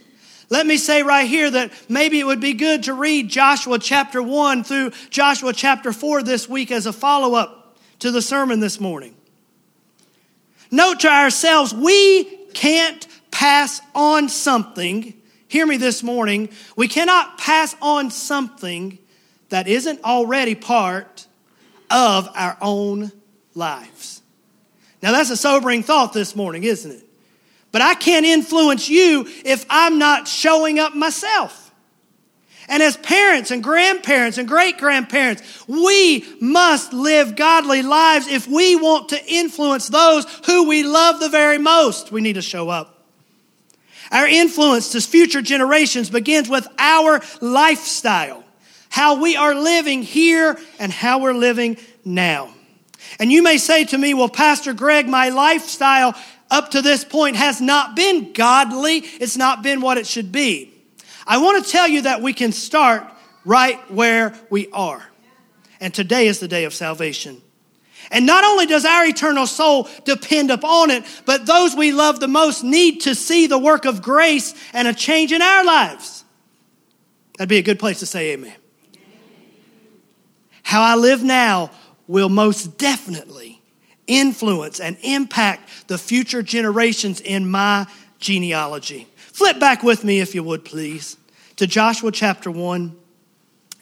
Let 0.49 0.65
me 0.65 0.77
say 0.77 1.03
right 1.03 1.27
here 1.27 1.49
that 1.51 1.71
maybe 1.89 2.19
it 2.19 2.25
would 2.25 2.39
be 2.39 2.53
good 2.53 2.83
to 2.83 2.93
read 2.93 3.29
Joshua 3.29 3.79
chapter 3.79 4.21
1 4.21 4.63
through 4.63 4.91
Joshua 5.09 5.53
chapter 5.53 5.91
4 5.91 6.23
this 6.23 6.47
week 6.47 6.71
as 6.71 6.85
a 6.85 6.93
follow 6.93 7.35
up 7.35 7.77
to 7.99 8.11
the 8.11 8.21
sermon 8.21 8.59
this 8.59 8.79
morning. 8.79 9.13
Note 10.71 11.01
to 11.01 11.09
ourselves, 11.09 11.73
we 11.73 12.23
can't 12.53 13.07
pass 13.31 13.81
on 13.93 14.29
something. 14.29 15.13
Hear 15.47 15.65
me 15.65 15.77
this 15.77 16.01
morning. 16.01 16.49
We 16.75 16.87
cannot 16.87 17.37
pass 17.37 17.75
on 17.81 18.11
something 18.11 18.99
that 19.49 19.67
isn't 19.67 20.03
already 20.03 20.55
part 20.55 21.27
of 21.89 22.29
our 22.35 22.57
own 22.61 23.11
lives. 23.53 24.16
Now, 25.01 25.11
that's 25.11 25.29
a 25.29 25.37
sobering 25.37 25.83
thought 25.83 26.13
this 26.13 26.35
morning, 26.35 26.63
isn't 26.63 26.91
it? 26.91 27.03
But 27.71 27.81
I 27.81 27.93
can't 27.93 28.25
influence 28.25 28.89
you 28.89 29.25
if 29.45 29.65
I'm 29.69 29.99
not 29.99 30.27
showing 30.27 30.79
up 30.79 30.95
myself. 30.95 31.67
And 32.69 32.83
as 32.83 32.97
parents 32.97 33.51
and 33.51 33.63
grandparents 33.63 34.37
and 34.37 34.47
great 34.47 34.77
grandparents, 34.77 35.41
we 35.67 36.25
must 36.41 36.91
live 36.91 37.35
godly 37.35 37.81
lives 37.81 38.27
if 38.27 38.47
we 38.47 38.75
want 38.75 39.09
to 39.09 39.25
influence 39.25 39.87
those 39.87 40.25
who 40.45 40.67
we 40.67 40.83
love 40.83 41.19
the 41.19 41.29
very 41.29 41.57
most. 41.57 42.11
We 42.11 42.21
need 42.21 42.33
to 42.33 42.41
show 42.41 42.69
up. 42.69 43.05
Our 44.11 44.27
influence 44.27 44.91
to 44.93 45.01
future 45.01 45.41
generations 45.41 46.09
begins 46.09 46.49
with 46.49 46.67
our 46.77 47.21
lifestyle, 47.41 48.43
how 48.89 49.21
we 49.21 49.35
are 49.35 49.55
living 49.55 50.01
here 50.01 50.57
and 50.79 50.91
how 50.91 51.19
we're 51.19 51.33
living 51.33 51.77
now. 52.03 52.53
And 53.19 53.31
you 53.31 53.41
may 53.41 53.57
say 53.57 53.85
to 53.85 53.97
me, 53.97 54.13
well, 54.13 54.29
Pastor 54.29 54.73
Greg, 54.73 55.07
my 55.07 55.29
lifestyle 55.29 56.15
up 56.49 56.71
to 56.71 56.81
this 56.81 57.03
point 57.03 57.35
has 57.35 57.59
not 57.59 57.95
been 57.95 58.33
godly. 58.33 58.97
It's 58.97 59.37
not 59.37 59.63
been 59.63 59.81
what 59.81 59.97
it 59.97 60.07
should 60.07 60.31
be. 60.31 60.73
I 61.25 61.39
want 61.39 61.63
to 61.63 61.71
tell 61.71 61.87
you 61.87 62.03
that 62.03 62.21
we 62.21 62.33
can 62.33 62.51
start 62.51 63.03
right 63.43 63.79
where 63.91 64.33
we 64.49 64.69
are. 64.71 65.03
And 65.79 65.93
today 65.93 66.27
is 66.27 66.39
the 66.39 66.47
day 66.47 66.63
of 66.65 66.73
salvation. 66.73 67.41
And 68.09 68.25
not 68.25 68.45
only 68.45 68.65
does 68.65 68.85
our 68.85 69.05
eternal 69.05 69.47
soul 69.47 69.89
depend 70.05 70.51
upon 70.51 70.91
it, 70.91 71.03
but 71.25 71.45
those 71.45 71.75
we 71.75 71.91
love 71.91 72.19
the 72.19 72.27
most 72.27 72.63
need 72.63 73.01
to 73.01 73.15
see 73.15 73.47
the 73.47 73.57
work 73.57 73.85
of 73.85 74.01
grace 74.01 74.53
and 74.73 74.87
a 74.87 74.93
change 74.93 75.31
in 75.33 75.41
our 75.41 75.65
lives. 75.65 76.23
That'd 77.37 77.49
be 77.49 77.57
a 77.57 77.63
good 77.63 77.79
place 77.79 77.99
to 77.99 78.05
say 78.05 78.31
amen. 78.31 78.55
How 80.63 80.81
I 80.81 80.95
live 80.95 81.23
now 81.23 81.71
will 82.07 82.29
most 82.29 82.77
definitely 82.77 83.61
influence 84.07 84.79
and 84.79 84.97
impact 85.03 85.87
the 85.87 85.97
future 85.97 86.41
generations 86.41 87.19
in 87.19 87.49
my 87.49 87.85
genealogy. 88.19 89.07
Flip 89.17 89.59
back 89.59 89.83
with 89.83 90.03
me, 90.03 90.19
if 90.19 90.33
you 90.33 90.43
would, 90.43 90.65
please, 90.65 91.17
to 91.57 91.67
Joshua 91.67 92.11
chapter 92.11 92.49
1 92.49 92.95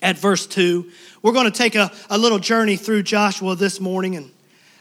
at 0.01 0.17
verse 0.17 0.45
2. 0.47 0.89
We're 1.21 1.31
going 1.31 1.51
to 1.51 1.57
take 1.57 1.75
a, 1.75 1.91
a 2.09 2.17
little 2.17 2.39
journey 2.39 2.75
through 2.75 3.03
Joshua 3.03 3.55
this 3.55 3.79
morning, 3.79 4.15
and 4.15 4.31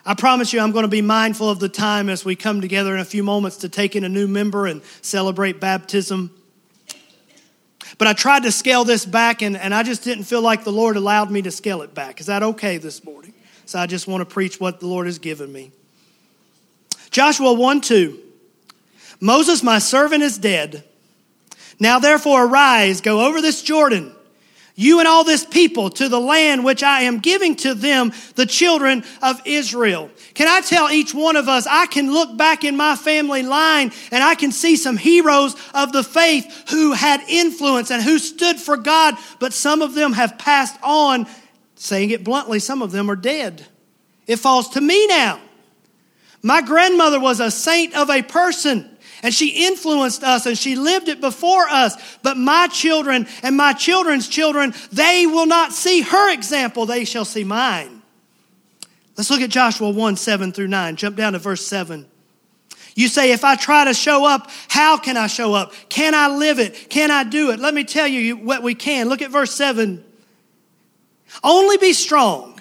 I 0.05 0.15
promise 0.15 0.53
you 0.53 0.61
I'm 0.61 0.73
going 0.73 0.85
to 0.85 0.89
be 0.89 1.03
mindful 1.03 1.49
of 1.49 1.61
the 1.61 1.69
time 1.69 2.09
as 2.09 2.25
we 2.25 2.37
come 2.37 2.61
together 2.61 2.95
in 2.95 3.01
a 3.01 3.05
few 3.05 3.23
moments 3.23 3.59
to 3.59 3.69
take 3.69 3.95
in 3.97 4.05
a 4.05 4.09
new 4.09 4.27
member 4.27 4.67
and 4.67 4.83
celebrate 5.01 5.61
baptism. 5.61 6.35
But 7.99 8.09
I 8.09 8.13
tried 8.13 8.43
to 8.43 8.53
scale 8.53 8.85
this 8.85 9.07
back, 9.07 9.43
and, 9.43 9.57
and 9.57 9.75
I 9.75 9.83
just 9.83 10.03
didn't 10.03 10.25
feel 10.25 10.43
like 10.43 10.65
the 10.65 10.73
Lord 10.73 10.97
allowed 10.97 11.31
me 11.31 11.43
to 11.43 11.51
scale 11.51 11.83
it 11.83 11.95
back. 11.95 12.21
Is 12.21 12.27
that 12.27 12.43
okay 12.43 12.79
this 12.79 13.05
morning? 13.05 13.33
So 13.67 13.79
I 13.79 13.87
just 13.87 14.07
want 14.07 14.21
to 14.21 14.27
preach 14.27 14.61
what 14.61 14.81
the 14.81 14.87
Lord 14.87 15.07
has 15.07 15.19
given 15.19 15.53
me. 15.53 15.73
Joshua 17.11 17.53
1 17.53 17.81
2. 17.81 18.21
Moses, 19.21 19.63
my 19.63 19.79
servant, 19.79 20.23
is 20.23 20.37
dead. 20.37 20.85
Now 21.79 21.99
therefore 21.99 22.45
arise, 22.47 23.01
go 23.01 23.27
over 23.27 23.41
this 23.41 23.63
Jordan, 23.63 24.14
you 24.75 24.99
and 24.99 25.07
all 25.07 25.25
this 25.25 25.45
people, 25.45 25.89
to 25.91 26.09
the 26.09 26.21
land 26.21 26.65
which 26.65 26.83
I 26.83 27.03
am 27.03 27.21
giving 27.21 27.55
to 27.57 27.75
them, 27.75 28.13
the 28.35 28.47
children 28.47 29.05
of 29.23 29.41
Israel. 29.45 30.11
Can 30.35 30.49
I 30.49 30.61
tell 30.61 30.91
each 30.91 31.15
one 31.15 31.37
of 31.37 31.49
us, 31.49 31.67
I 31.69 31.87
can 31.87 32.13
look 32.13 32.37
back 32.37 32.65
in 32.65 32.77
my 32.77 32.97
family 32.97 33.43
line 33.43 33.93
and 34.11 34.25
I 34.25 34.35
can 34.35 34.51
see 34.51 34.77
some 34.77 34.97
heroes 34.97 35.55
of 35.75 35.93
the 35.93 36.03
faith 36.03 36.71
who 36.71 36.93
had 36.93 37.21
influence 37.29 37.91
and 37.91 38.03
who 38.03 38.19
stood 38.19 38.59
for 38.59 38.77
God, 38.77 39.15
but 39.39 39.53
some 39.53 39.81
of 39.81 39.95
them 39.95 40.13
have 40.13 40.39
passed 40.39 40.77
on 40.83 41.27
Saying 41.77 42.11
it 42.11 42.25
bluntly, 42.25 42.61
some 42.61 42.83
of 42.83 42.93
them 42.93 43.11
are 43.11 43.17
dead. 43.17 43.67
It 44.27 44.37
falls 44.37 44.71
to 44.71 44.81
me 44.81 45.07
now. 45.07 45.41
My 46.43 46.63
grandmother 46.63 47.21
was 47.21 47.41
a 47.41 47.51
saint 47.51 47.95
of 47.95 48.11
a 48.11 48.23
person 48.23 48.94
and 49.25 49.33
she 49.33 49.67
influenced 49.67 50.23
us 50.23 50.45
and 50.45 50.57
she 50.57 50.77
lived 50.77 51.09
it 51.09 51.19
before 51.19 51.67
us. 51.69 51.97
But 52.23 52.37
my 52.37 52.69
children 52.69 53.27
and 53.43 53.57
my 53.57 53.73
children's 53.73 54.29
children, 54.29 54.75
they 54.93 55.25
will 55.27 55.47
not 55.47 55.73
see 55.73 56.03
her 56.03 56.33
example, 56.33 56.85
they 56.85 57.07
shall 57.07 57.25
see 57.25 57.43
mine. 57.43 58.03
Let's 59.17 59.31
look 59.31 59.41
at 59.41 59.49
Joshua 59.49 59.91
1 59.91 60.17
7 60.17 60.53
through 60.53 60.69
9. 60.69 60.97
Jump 60.97 61.17
down 61.17 61.33
to 61.33 61.39
verse 61.39 61.67
7. 61.67 62.07
You 62.95 63.09
say, 63.09 63.33
if 63.33 63.45
I 63.45 63.57
try 63.57 63.87
to 63.87 63.95
show 63.95 64.27
up, 64.27 64.51
how 64.69 64.99
can 64.99 65.17
I 65.17 65.27
show 65.27 65.55
up? 65.55 65.73
Can 65.89 66.15
I 66.15 66.29
live 66.29 66.59
it? 66.59 66.91
Can 66.91 67.11
I 67.11 67.25
do 67.25 67.51
it? 67.51 67.59
Let 67.59 67.73
me 67.73 67.85
tell 67.85 68.07
you 68.07 68.37
what 68.37 68.63
we 68.63 68.75
can. 68.75 69.09
Look 69.09 69.23
at 69.23 69.31
verse 69.31 69.55
7. 69.55 70.05
Only 71.43 71.79
be 71.79 71.95
strong 71.95 72.61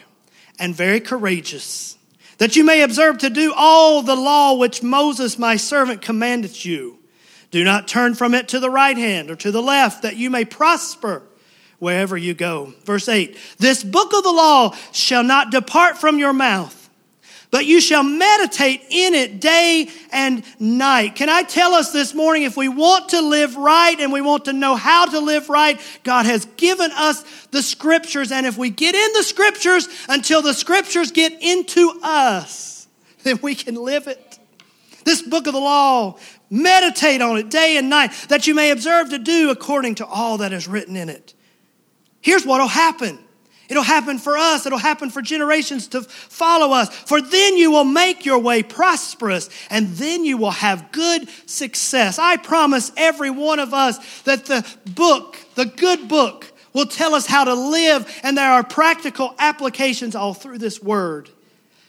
and 0.60 0.74
very 0.74 1.02
courageous, 1.02 1.98
that 2.44 2.58
you 2.58 2.66
may 2.66 2.82
observe 2.82 3.20
to 3.20 3.30
do 3.30 3.54
all 3.56 4.02
the 4.02 4.18
law 4.18 4.54
which 4.54 4.84
Moses 4.84 5.40
my 5.40 5.56
servant 5.56 6.02
commanded 6.02 6.66
you. 6.66 7.00
Do 7.52 7.64
not 7.64 7.88
turn 7.88 8.16
from 8.16 8.34
it 8.34 8.50
to 8.50 8.60
the 8.60 8.70
right 8.70 8.98
hand 8.98 9.32
or 9.32 9.38
to 9.38 9.50
the 9.50 9.62
left, 9.62 10.02
that 10.02 10.18
you 10.18 10.30
may 10.30 10.44
prosper 10.44 11.24
wherever 11.80 12.18
you 12.18 12.34
go. 12.34 12.74
Verse 12.84 13.08
8 13.08 13.38
This 13.60 13.82
book 13.82 14.12
of 14.14 14.24
the 14.24 14.32
law 14.34 14.76
shall 14.92 15.24
not 15.24 15.52
depart 15.52 15.98
from 15.98 16.20
your 16.20 16.34
mouth 16.34 16.83
but 17.54 17.68
you 17.68 17.80
shall 17.80 18.02
meditate 18.02 18.82
in 18.90 19.14
it 19.14 19.40
day 19.40 19.88
and 20.12 20.44
night. 20.60 21.14
Can 21.14 21.30
I 21.30 21.44
tell 21.44 21.76
us 21.76 21.92
this 21.92 22.16
morning, 22.16 22.42
if 22.42 22.58
we 22.58 22.68
want 22.68 23.10
to 23.10 23.22
live 23.22 23.56
right 23.56 23.96
and 24.00 24.12
we 24.12 24.22
want 24.22 24.46
to 24.46 24.54
know 24.54 24.76
how 24.76 25.06
to 25.06 25.20
live 25.20 25.50
right, 25.50 25.80
God 26.04 26.26
has 26.26 26.46
given 26.58 26.90
us 26.94 27.22
the 27.52 27.62
scriptures. 27.62 28.32
And 28.32 28.48
if 28.48 28.58
we 28.58 28.72
get 28.72 28.96
in 28.96 29.14
the 29.14 29.22
scriptures 29.22 29.88
until 30.10 30.42
the 30.42 30.56
scriptures 30.56 31.12
get 31.12 31.44
into 31.44 31.94
us, 32.02 32.88
then 33.24 33.38
we 33.44 33.54
can 33.54 33.76
live 33.76 34.08
it. 34.08 34.40
This 35.06 35.22
book 35.22 35.46
of 35.46 35.54
the 35.54 35.60
law, 35.60 36.18
meditate 36.50 37.22
on 37.22 37.38
it 37.38 37.52
day 37.52 37.78
and 37.78 37.88
night, 37.88 38.14
that 38.30 38.48
you 38.48 38.56
may 38.56 38.72
observe 38.72 39.12
to 39.12 39.20
do 39.20 39.52
according 39.52 39.94
to 39.96 40.08
all 40.08 40.40
that 40.40 40.54
is 40.54 40.68
written 40.68 40.96
in 40.96 41.08
it. 41.08 41.36
Here's 42.20 42.48
what 42.48 42.60
will 42.60 42.68
happen 42.68 43.20
It'll 43.70 43.84
happen 43.84 44.20
for 44.20 44.38
us. 44.38 44.66
It'll 44.66 44.78
happen 44.78 45.10
for 45.10 45.22
generations 45.22 45.88
to 45.90 46.02
follow 46.02 46.74
us. 46.74 46.90
For 46.90 47.22
then 47.22 47.58
you 47.58 47.72
will 47.72 47.86
make 47.86 48.26
your 48.26 48.40
way 48.40 48.62
prosperous 48.62 49.50
and 49.70 49.90
then 49.90 50.26
you 50.26 50.38
will 50.38 50.52
have 50.52 50.92
good 50.92 51.30
success. 51.46 52.20
I 52.20 52.38
promise 52.38 52.92
every 52.98 53.30
one 53.30 53.60
of 53.60 53.74
us 53.74 54.22
that 54.24 54.46
the 54.46 54.66
book, 54.94 55.38
the 55.56 55.66
good 55.66 56.08
book, 56.08 56.52
will 56.74 56.86
tell 56.88 57.14
us 57.14 57.28
how 57.28 57.44
to 57.44 57.54
live, 57.54 58.20
and 58.24 58.36
there 58.36 58.50
are 58.50 58.64
practical 58.64 59.36
applications 59.38 60.16
all 60.16 60.34
through 60.34 60.58
this 60.58 60.82
word 60.82 61.30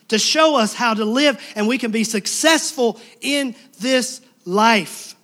to 0.09 0.19
show 0.19 0.57
us 0.57 0.75
how 0.75 0.95
to 0.95 1.04
live, 1.04 1.40
and 1.57 1.66
we 1.66 1.78
can 1.78 1.90
be 1.90 2.04
successful 2.04 3.00
in 3.23 3.57
this 3.81 4.21
life. 4.45 5.16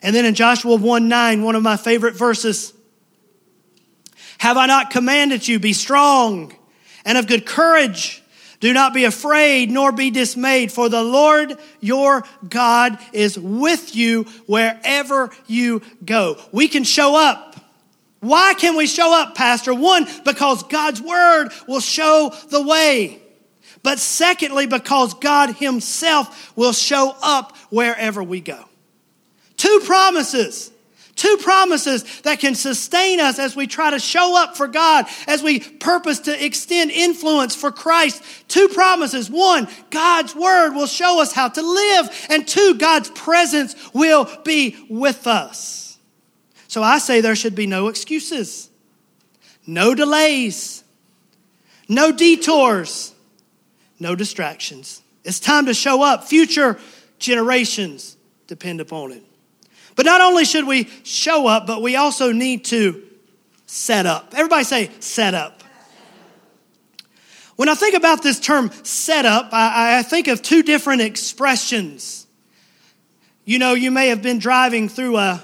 And 0.00 0.14
then 0.14 0.24
in 0.24 0.34
Joshua 0.34 0.76
1 0.76 1.08
9, 1.08 1.42
one 1.42 1.56
of 1.56 1.62
my 1.62 1.76
favorite 1.76 2.14
verses 2.14 2.72
Have 4.38 4.56
I 4.56 4.66
not 4.66 4.90
commanded 4.90 5.46
you, 5.46 5.58
be 5.58 5.72
strong 5.72 6.54
and 7.04 7.18
of 7.18 7.26
good 7.26 7.44
courage? 7.44 8.22
Do 8.60 8.72
not 8.72 8.92
be 8.92 9.04
afraid 9.04 9.70
nor 9.70 9.92
be 9.92 10.10
dismayed, 10.10 10.72
for 10.72 10.88
the 10.88 11.02
Lord 11.02 11.56
your 11.80 12.24
God 12.48 12.98
is 13.12 13.38
with 13.38 13.94
you 13.94 14.24
wherever 14.46 15.30
you 15.46 15.82
go. 16.04 16.38
We 16.50 16.66
can 16.66 16.82
show 16.84 17.16
up. 17.16 17.56
Why 18.20 18.54
can 18.54 18.76
we 18.76 18.86
show 18.86 19.12
up, 19.14 19.36
Pastor? 19.36 19.72
One, 19.72 20.06
because 20.24 20.64
God's 20.64 21.00
word 21.00 21.50
will 21.68 21.80
show 21.80 22.34
the 22.50 22.62
way. 22.62 23.22
But 23.84 24.00
secondly, 24.00 24.66
because 24.66 25.14
God 25.14 25.54
Himself 25.54 26.56
will 26.56 26.72
show 26.72 27.14
up 27.22 27.56
wherever 27.70 28.22
we 28.22 28.40
go. 28.40 28.64
Two 29.56 29.80
promises. 29.84 30.72
Two 31.18 31.36
promises 31.38 32.20
that 32.20 32.38
can 32.38 32.54
sustain 32.54 33.18
us 33.18 33.40
as 33.40 33.56
we 33.56 33.66
try 33.66 33.90
to 33.90 33.98
show 33.98 34.40
up 34.40 34.56
for 34.56 34.68
God, 34.68 35.04
as 35.26 35.42
we 35.42 35.58
purpose 35.58 36.20
to 36.20 36.44
extend 36.44 36.92
influence 36.92 37.56
for 37.56 37.72
Christ. 37.72 38.22
Two 38.46 38.68
promises. 38.68 39.28
One, 39.28 39.66
God's 39.90 40.36
word 40.36 40.74
will 40.74 40.86
show 40.86 41.20
us 41.20 41.32
how 41.32 41.48
to 41.48 41.60
live. 41.60 42.26
And 42.30 42.46
two, 42.46 42.76
God's 42.78 43.10
presence 43.10 43.74
will 43.92 44.30
be 44.44 44.76
with 44.88 45.26
us. 45.26 45.98
So 46.68 46.84
I 46.84 46.98
say 46.98 47.20
there 47.20 47.34
should 47.34 47.56
be 47.56 47.66
no 47.66 47.88
excuses, 47.88 48.70
no 49.66 49.96
delays, 49.96 50.84
no 51.88 52.12
detours, 52.12 53.12
no 53.98 54.14
distractions. 54.14 55.02
It's 55.24 55.40
time 55.40 55.66
to 55.66 55.74
show 55.74 56.00
up. 56.00 56.28
Future 56.28 56.78
generations 57.18 58.16
depend 58.46 58.80
upon 58.80 59.10
it. 59.10 59.24
But 59.98 60.06
not 60.06 60.20
only 60.20 60.44
should 60.44 60.64
we 60.64 60.84
show 61.02 61.48
up, 61.48 61.66
but 61.66 61.82
we 61.82 61.96
also 61.96 62.30
need 62.30 62.66
to 62.66 63.02
set 63.66 64.06
up. 64.06 64.32
Everybody 64.32 64.62
say, 64.62 64.90
set 65.00 65.34
up. 65.34 65.64
When 67.56 67.68
I 67.68 67.74
think 67.74 67.96
about 67.96 68.22
this 68.22 68.38
term 68.38 68.70
set 68.84 69.26
up, 69.26 69.48
I, 69.50 69.98
I 69.98 70.02
think 70.04 70.28
of 70.28 70.40
two 70.40 70.62
different 70.62 71.02
expressions. 71.02 72.28
You 73.44 73.58
know, 73.58 73.74
you 73.74 73.90
may 73.90 74.10
have 74.10 74.22
been 74.22 74.38
driving 74.38 74.88
through 74.88 75.16
a 75.16 75.42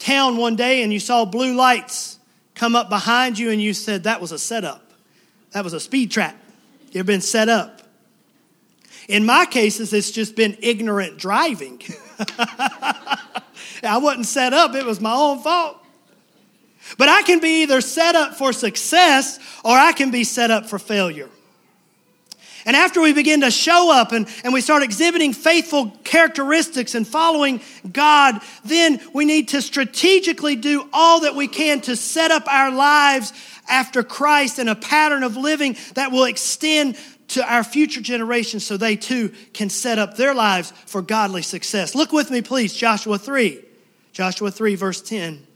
town 0.00 0.36
one 0.36 0.56
day 0.56 0.82
and 0.82 0.92
you 0.92 0.98
saw 0.98 1.24
blue 1.24 1.54
lights 1.54 2.18
come 2.56 2.74
up 2.74 2.88
behind 2.88 3.38
you 3.38 3.52
and 3.52 3.62
you 3.62 3.74
said, 3.74 4.02
That 4.02 4.20
was 4.20 4.32
a 4.32 4.40
setup. 4.40 4.90
That 5.52 5.62
was 5.62 5.72
a 5.72 5.78
speed 5.78 6.10
trap. 6.10 6.36
You've 6.90 7.06
been 7.06 7.20
set 7.20 7.48
up. 7.48 7.80
In 9.08 9.24
my 9.24 9.46
cases, 9.46 9.92
it's 9.92 10.10
just 10.10 10.34
been 10.34 10.56
ignorant 10.60 11.16
driving. 11.16 11.80
I 13.82 13.98
wasn't 13.98 14.26
set 14.26 14.52
up, 14.52 14.74
it 14.74 14.84
was 14.84 15.00
my 15.00 15.14
own 15.14 15.40
fault. 15.40 15.78
But 16.98 17.08
I 17.08 17.22
can 17.22 17.40
be 17.40 17.62
either 17.62 17.80
set 17.80 18.14
up 18.14 18.34
for 18.34 18.52
success 18.52 19.38
or 19.64 19.76
I 19.76 19.92
can 19.92 20.10
be 20.10 20.24
set 20.24 20.50
up 20.50 20.66
for 20.66 20.78
failure. 20.78 21.28
And 22.66 22.76
after 22.76 23.02
we 23.02 23.12
begin 23.12 23.42
to 23.42 23.50
show 23.50 23.92
up 23.92 24.12
and, 24.12 24.26
and 24.42 24.54
we 24.54 24.62
start 24.62 24.82
exhibiting 24.82 25.34
faithful 25.34 25.90
characteristics 26.02 26.94
and 26.94 27.06
following 27.06 27.60
God, 27.92 28.40
then 28.64 29.00
we 29.12 29.26
need 29.26 29.48
to 29.48 29.60
strategically 29.60 30.56
do 30.56 30.88
all 30.92 31.20
that 31.20 31.34
we 31.34 31.46
can 31.46 31.82
to 31.82 31.96
set 31.96 32.30
up 32.30 32.50
our 32.50 32.70
lives 32.70 33.34
after 33.68 34.02
Christ 34.02 34.58
in 34.58 34.68
a 34.68 34.74
pattern 34.74 35.22
of 35.22 35.36
living 35.36 35.76
that 35.94 36.10
will 36.10 36.24
extend 36.24 36.96
to 37.28 37.52
our 37.52 37.64
future 37.64 38.00
generations 38.00 38.64
so 38.64 38.76
they 38.76 38.96
too 38.96 39.32
can 39.52 39.70
set 39.70 39.98
up 39.98 40.16
their 40.16 40.34
lives 40.34 40.72
for 40.86 41.02
godly 41.02 41.42
success. 41.42 41.94
Look 41.94 42.12
with 42.12 42.30
me, 42.30 42.42
please, 42.42 42.74
Joshua 42.74 43.18
3. 43.18 43.60
Joshua 44.12 44.50
3, 44.50 44.74
verse 44.76 45.00
10. 45.00 45.46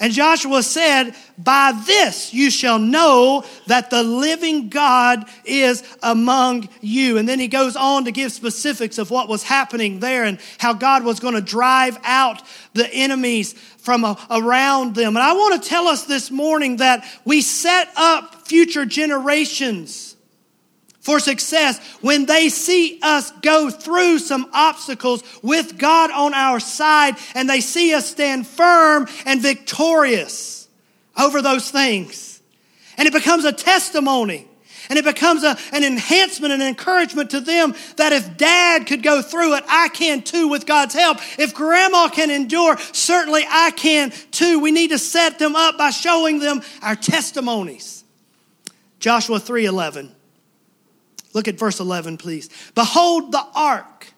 And 0.00 0.12
Joshua 0.12 0.62
said, 0.62 1.14
By 1.36 1.72
this 1.86 2.32
you 2.32 2.50
shall 2.50 2.78
know 2.78 3.44
that 3.66 3.90
the 3.90 4.02
living 4.02 4.68
God 4.68 5.28
is 5.44 5.82
among 6.02 6.68
you. 6.80 7.18
And 7.18 7.28
then 7.28 7.40
he 7.40 7.48
goes 7.48 7.74
on 7.74 8.04
to 8.04 8.12
give 8.12 8.30
specifics 8.30 8.98
of 8.98 9.10
what 9.10 9.28
was 9.28 9.42
happening 9.42 9.98
there 9.98 10.24
and 10.24 10.38
how 10.58 10.72
God 10.72 11.04
was 11.04 11.18
going 11.18 11.34
to 11.34 11.40
drive 11.40 11.98
out 12.04 12.42
the 12.74 12.88
enemies 12.92 13.54
from 13.78 14.04
around 14.30 14.94
them. 14.94 15.16
And 15.16 15.24
I 15.24 15.32
want 15.32 15.60
to 15.60 15.68
tell 15.68 15.88
us 15.88 16.04
this 16.04 16.30
morning 16.30 16.76
that 16.76 17.04
we 17.24 17.42
set 17.42 17.88
up 17.96 18.46
future 18.46 18.86
generations 18.86 20.07
for 21.08 21.18
success 21.18 21.78
when 22.02 22.26
they 22.26 22.50
see 22.50 22.98
us 23.00 23.30
go 23.40 23.70
through 23.70 24.18
some 24.18 24.46
obstacles 24.52 25.22
with 25.40 25.78
God 25.78 26.10
on 26.10 26.34
our 26.34 26.60
side 26.60 27.16
and 27.34 27.48
they 27.48 27.62
see 27.62 27.94
us 27.94 28.10
stand 28.10 28.46
firm 28.46 29.08
and 29.24 29.40
victorious 29.40 30.68
over 31.18 31.40
those 31.40 31.70
things. 31.70 32.42
And 32.98 33.08
it 33.08 33.14
becomes 33.14 33.46
a 33.46 33.52
testimony. 33.52 34.46
And 34.90 34.98
it 34.98 35.04
becomes 35.06 35.44
a, 35.44 35.56
an 35.72 35.82
enhancement 35.82 36.52
and 36.52 36.62
encouragement 36.62 37.30
to 37.30 37.40
them 37.40 37.74
that 37.96 38.12
if 38.12 38.36
dad 38.36 38.86
could 38.86 39.02
go 39.02 39.22
through 39.22 39.54
it, 39.54 39.64
I 39.66 39.88
can 39.88 40.20
too 40.20 40.48
with 40.48 40.66
God's 40.66 40.92
help. 40.92 41.20
If 41.38 41.54
grandma 41.54 42.10
can 42.10 42.30
endure, 42.30 42.76
certainly 42.92 43.44
I 43.48 43.70
can 43.70 44.12
too. 44.30 44.60
We 44.60 44.72
need 44.72 44.88
to 44.88 44.98
set 44.98 45.38
them 45.38 45.56
up 45.56 45.78
by 45.78 45.88
showing 45.88 46.38
them 46.38 46.60
our 46.82 46.96
testimonies. 46.96 48.04
Joshua 49.00 49.40
3 49.40 49.64
11. 49.64 50.16
Look 51.38 51.46
at 51.46 51.54
verse 51.54 51.78
11, 51.78 52.16
please. 52.16 52.50
Behold, 52.74 53.30
the 53.30 53.46
ark 53.54 54.08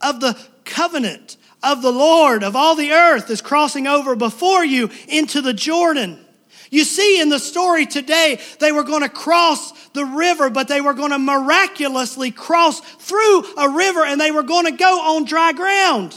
of 0.00 0.20
the 0.20 0.38
covenant 0.64 1.36
of 1.64 1.82
the 1.82 1.90
Lord 1.90 2.44
of 2.44 2.54
all 2.54 2.76
the 2.76 2.92
earth 2.92 3.28
is 3.28 3.42
crossing 3.42 3.88
over 3.88 4.14
before 4.14 4.64
you 4.64 4.88
into 5.08 5.40
the 5.40 5.52
Jordan. 5.52 6.24
You 6.70 6.84
see 6.84 7.20
in 7.20 7.28
the 7.28 7.40
story 7.40 7.86
today, 7.86 8.40
they 8.60 8.70
were 8.70 8.84
going 8.84 9.02
to 9.02 9.08
cross 9.08 9.72
the 9.88 10.04
river, 10.04 10.48
but 10.48 10.68
they 10.68 10.80
were 10.80 10.94
going 10.94 11.10
to 11.10 11.18
miraculously 11.18 12.30
cross 12.30 12.78
through 12.78 13.42
a 13.56 13.70
river 13.70 14.04
and 14.04 14.20
they 14.20 14.30
were 14.30 14.44
going 14.44 14.66
to 14.66 14.78
go 14.78 15.16
on 15.16 15.24
dry 15.24 15.52
ground. 15.54 16.14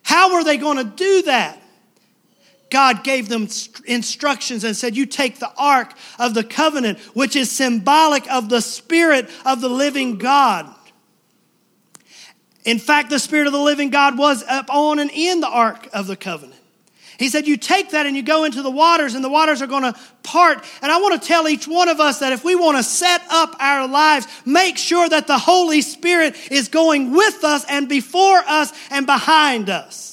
How 0.00 0.32
were 0.32 0.42
they 0.42 0.56
going 0.56 0.78
to 0.78 0.84
do 0.84 1.20
that? 1.24 1.59
God 2.70 3.02
gave 3.02 3.28
them 3.28 3.48
instructions 3.84 4.62
and 4.64 4.76
said, 4.76 4.96
You 4.96 5.04
take 5.04 5.38
the 5.38 5.52
ark 5.58 5.92
of 6.18 6.34
the 6.34 6.44
covenant, 6.44 6.98
which 7.14 7.36
is 7.36 7.50
symbolic 7.50 8.30
of 8.30 8.48
the 8.48 8.60
spirit 8.60 9.28
of 9.44 9.60
the 9.60 9.68
living 9.68 10.16
God. 10.16 10.72
In 12.64 12.78
fact, 12.78 13.10
the 13.10 13.18
spirit 13.18 13.46
of 13.46 13.52
the 13.52 13.60
living 13.60 13.90
God 13.90 14.16
was 14.16 14.44
up 14.44 14.66
on 14.70 14.98
and 14.98 15.10
in 15.10 15.40
the 15.40 15.48
ark 15.48 15.88
of 15.92 16.06
the 16.06 16.16
covenant. 16.16 16.60
He 17.18 17.28
said, 17.28 17.46
You 17.46 17.58
take 17.58 17.90
that 17.90 18.06
and 18.06 18.16
you 18.16 18.22
go 18.22 18.44
into 18.44 18.62
the 18.62 18.70
waters, 18.70 19.14
and 19.14 19.22
the 19.22 19.28
waters 19.28 19.60
are 19.60 19.66
going 19.66 19.82
to 19.82 19.98
part. 20.22 20.64
And 20.80 20.90
I 20.90 21.00
want 21.00 21.20
to 21.20 21.28
tell 21.28 21.48
each 21.48 21.68
one 21.68 21.88
of 21.88 22.00
us 22.00 22.20
that 22.20 22.32
if 22.32 22.44
we 22.44 22.54
want 22.54 22.78
to 22.78 22.82
set 22.82 23.20
up 23.28 23.54
our 23.60 23.86
lives, 23.86 24.26
make 24.46 24.78
sure 24.78 25.06
that 25.06 25.26
the 25.26 25.38
Holy 25.38 25.82
Spirit 25.82 26.34
is 26.50 26.68
going 26.68 27.12
with 27.12 27.44
us 27.44 27.66
and 27.68 27.90
before 27.90 28.38
us 28.38 28.72
and 28.90 29.04
behind 29.04 29.68
us. 29.68 30.09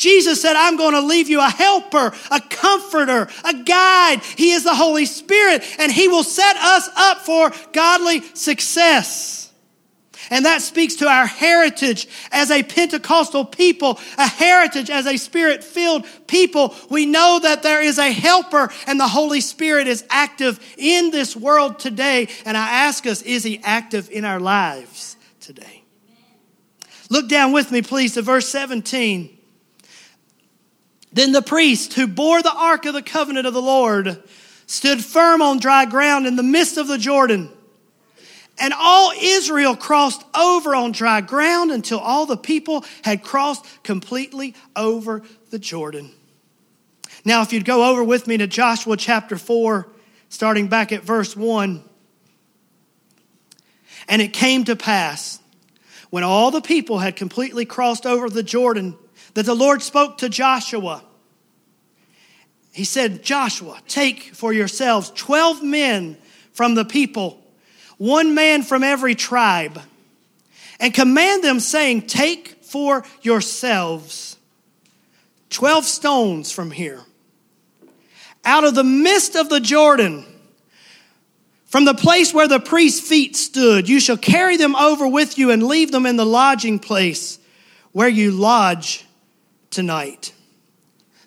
Jesus 0.00 0.40
said, 0.40 0.56
I'm 0.56 0.78
going 0.78 0.94
to 0.94 1.02
leave 1.02 1.28
you 1.28 1.40
a 1.40 1.50
helper, 1.50 2.14
a 2.30 2.40
comforter, 2.40 3.28
a 3.44 3.54
guide. 3.54 4.22
He 4.22 4.52
is 4.52 4.64
the 4.64 4.74
Holy 4.74 5.04
Spirit, 5.04 5.62
and 5.78 5.92
He 5.92 6.08
will 6.08 6.22
set 6.22 6.56
us 6.56 6.88
up 6.96 7.18
for 7.18 7.52
godly 7.74 8.22
success. 8.34 9.52
And 10.30 10.46
that 10.46 10.62
speaks 10.62 10.94
to 10.96 11.06
our 11.06 11.26
heritage 11.26 12.08
as 12.32 12.50
a 12.50 12.62
Pentecostal 12.62 13.44
people, 13.44 14.00
a 14.16 14.26
heritage 14.26 14.88
as 14.88 15.06
a 15.06 15.18
spirit 15.18 15.62
filled 15.62 16.06
people. 16.26 16.74
We 16.88 17.04
know 17.04 17.38
that 17.42 17.62
there 17.62 17.82
is 17.82 17.98
a 17.98 18.10
helper 18.10 18.70
and 18.86 18.98
the 18.98 19.08
Holy 19.08 19.42
Spirit 19.42 19.86
is 19.86 20.02
active 20.08 20.58
in 20.78 21.10
this 21.10 21.36
world 21.36 21.78
today. 21.78 22.28
And 22.46 22.56
I 22.56 22.70
ask 22.86 23.06
us, 23.06 23.20
is 23.20 23.44
He 23.44 23.60
active 23.64 24.08
in 24.10 24.24
our 24.24 24.40
lives 24.40 25.16
today? 25.40 25.84
Look 27.10 27.28
down 27.28 27.52
with 27.52 27.70
me, 27.70 27.82
please, 27.82 28.14
to 28.14 28.22
verse 28.22 28.48
17. 28.48 29.39
Then 31.12 31.32
the 31.32 31.42
priest 31.42 31.94
who 31.94 32.06
bore 32.06 32.42
the 32.42 32.52
ark 32.52 32.86
of 32.86 32.94
the 32.94 33.02
covenant 33.02 33.46
of 33.46 33.54
the 33.54 33.62
Lord 33.62 34.22
stood 34.66 35.04
firm 35.04 35.42
on 35.42 35.58
dry 35.58 35.84
ground 35.84 36.26
in 36.26 36.36
the 36.36 36.42
midst 36.42 36.76
of 36.76 36.86
the 36.86 36.98
Jordan. 36.98 37.50
And 38.58 38.72
all 38.72 39.12
Israel 39.18 39.74
crossed 39.74 40.22
over 40.36 40.74
on 40.74 40.92
dry 40.92 41.22
ground 41.22 41.72
until 41.72 41.98
all 41.98 42.26
the 42.26 42.36
people 42.36 42.84
had 43.02 43.22
crossed 43.22 43.64
completely 43.82 44.54
over 44.76 45.22
the 45.50 45.58
Jordan. 45.58 46.12
Now, 47.24 47.42
if 47.42 47.52
you'd 47.52 47.64
go 47.64 47.90
over 47.90 48.04
with 48.04 48.26
me 48.26 48.36
to 48.36 48.46
Joshua 48.46 48.96
chapter 48.96 49.36
4, 49.36 49.88
starting 50.28 50.68
back 50.68 50.92
at 50.92 51.02
verse 51.02 51.36
1. 51.36 51.82
And 54.08 54.22
it 54.22 54.32
came 54.32 54.64
to 54.64 54.76
pass, 54.76 55.40
when 56.10 56.24
all 56.24 56.50
the 56.50 56.60
people 56.60 56.98
had 56.98 57.16
completely 57.16 57.64
crossed 57.64 58.06
over 58.06 58.28
the 58.28 58.42
Jordan, 58.42 58.96
that 59.34 59.46
the 59.46 59.54
Lord 59.54 59.82
spoke 59.82 60.18
to 60.18 60.28
Joshua. 60.28 61.02
He 62.72 62.84
said, 62.84 63.22
Joshua, 63.22 63.80
take 63.88 64.34
for 64.34 64.52
yourselves 64.52 65.12
12 65.16 65.62
men 65.62 66.16
from 66.52 66.74
the 66.74 66.84
people, 66.84 67.42
one 67.98 68.34
man 68.34 68.62
from 68.62 68.82
every 68.82 69.14
tribe, 69.14 69.80
and 70.78 70.94
command 70.94 71.44
them, 71.44 71.60
saying, 71.60 72.02
Take 72.02 72.62
for 72.62 73.04
yourselves 73.22 74.36
12 75.50 75.84
stones 75.84 76.52
from 76.52 76.70
here 76.70 77.00
out 78.44 78.64
of 78.64 78.74
the 78.74 78.84
midst 78.84 79.36
of 79.36 79.48
the 79.48 79.60
Jordan, 79.60 80.24
from 81.66 81.84
the 81.84 81.94
place 81.94 82.34
where 82.34 82.48
the 82.48 82.60
priest's 82.60 83.06
feet 83.06 83.36
stood, 83.36 83.88
you 83.88 84.00
shall 84.00 84.16
carry 84.16 84.56
them 84.56 84.74
over 84.74 85.06
with 85.06 85.38
you 85.38 85.50
and 85.50 85.62
leave 85.62 85.92
them 85.92 86.06
in 86.06 86.16
the 86.16 86.26
lodging 86.26 86.78
place 86.78 87.38
where 87.92 88.08
you 88.08 88.30
lodge 88.30 89.04
tonight. 89.70 90.32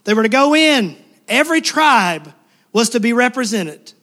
They 0.03 0.13
were 0.13 0.23
to 0.23 0.29
go 0.29 0.53
in, 0.53 0.97
every 1.27 1.61
tribe 1.61 2.33
was 2.71 2.89
to 2.89 2.99
be 2.99 3.13
represented, 3.13 3.93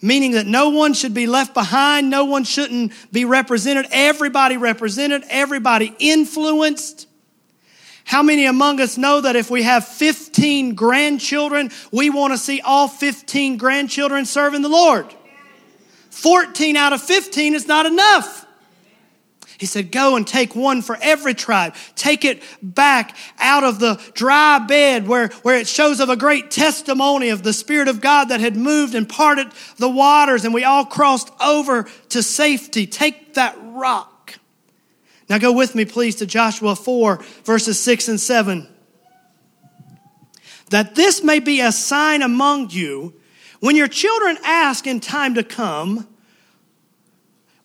meaning 0.00 0.32
that 0.32 0.46
no 0.46 0.70
one 0.70 0.94
should 0.94 1.14
be 1.14 1.26
left 1.26 1.54
behind, 1.54 2.08
no 2.08 2.24
one 2.24 2.44
shouldn't 2.44 2.92
be 3.12 3.24
represented, 3.24 3.86
everybody 3.90 4.56
represented, 4.56 5.24
everybody 5.28 5.94
influenced. 5.98 7.06
How 8.04 8.22
many 8.22 8.46
among 8.46 8.80
us 8.80 8.98
know 8.98 9.20
that 9.20 9.36
if 9.36 9.50
we 9.50 9.62
have 9.62 9.86
15 9.86 10.74
grandchildren, 10.74 11.70
we 11.92 12.10
want 12.10 12.32
to 12.32 12.38
see 12.38 12.60
all 12.60 12.88
15 12.88 13.58
grandchildren 13.58 14.24
serving 14.24 14.62
the 14.62 14.68
Lord? 14.68 15.06
14 16.10 16.76
out 16.76 16.92
of 16.92 17.02
15 17.02 17.54
is 17.54 17.66
not 17.66 17.86
enough. 17.86 18.41
He 19.58 19.66
said, 19.66 19.92
Go 19.92 20.16
and 20.16 20.26
take 20.26 20.54
one 20.54 20.82
for 20.82 20.98
every 21.00 21.34
tribe. 21.34 21.74
Take 21.94 22.24
it 22.24 22.42
back 22.62 23.16
out 23.38 23.64
of 23.64 23.78
the 23.78 24.00
dry 24.14 24.58
bed 24.58 25.06
where, 25.06 25.28
where 25.42 25.56
it 25.56 25.68
shows 25.68 26.00
of 26.00 26.08
a 26.08 26.16
great 26.16 26.50
testimony 26.50 27.28
of 27.28 27.42
the 27.42 27.52
Spirit 27.52 27.88
of 27.88 28.00
God 28.00 28.30
that 28.30 28.40
had 28.40 28.56
moved 28.56 28.94
and 28.94 29.08
parted 29.08 29.48
the 29.76 29.88
waters, 29.88 30.44
and 30.44 30.54
we 30.54 30.64
all 30.64 30.84
crossed 30.84 31.30
over 31.40 31.88
to 32.10 32.22
safety. 32.22 32.86
Take 32.86 33.34
that 33.34 33.56
rock 33.62 34.12
now 35.32 35.38
go 35.38 35.52
with 35.52 35.74
me, 35.74 35.84
please, 35.84 36.16
to 36.16 36.26
Joshua 36.26 36.76
4, 36.76 37.18
verses 37.44 37.80
6 37.80 38.08
and 38.08 38.20
7. 38.20 38.68
That 40.70 40.94
this 40.94 41.22
may 41.22 41.38
be 41.38 41.60
a 41.60 41.72
sign 41.72 42.20
among 42.20 42.68
you 42.68 43.14
when 43.60 43.76
your 43.76 43.88
children 43.88 44.36
ask 44.44 44.86
in 44.86 45.00
time 45.00 45.34
to 45.36 45.42
come, 45.44 46.08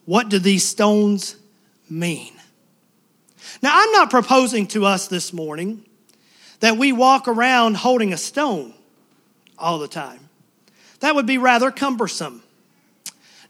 What 0.06 0.30
do 0.30 0.40
these 0.40 0.66
stones 0.66 1.36
mean? 1.90 2.34
Now, 3.62 3.72
I'm 3.74 3.92
not 3.92 4.10
proposing 4.10 4.68
to 4.68 4.86
us 4.86 5.08
this 5.08 5.32
morning 5.34 5.86
that 6.60 6.78
we 6.78 6.92
walk 6.92 7.28
around 7.28 7.78
holding 7.78 8.14
a 8.14 8.18
stone 8.18 8.74
all 9.58 9.80
the 9.80 9.88
time. 9.88 10.30
That 11.00 11.16
would 11.16 11.26
be 11.26 11.38
rather 11.38 11.72
cumbersome. 11.72 12.44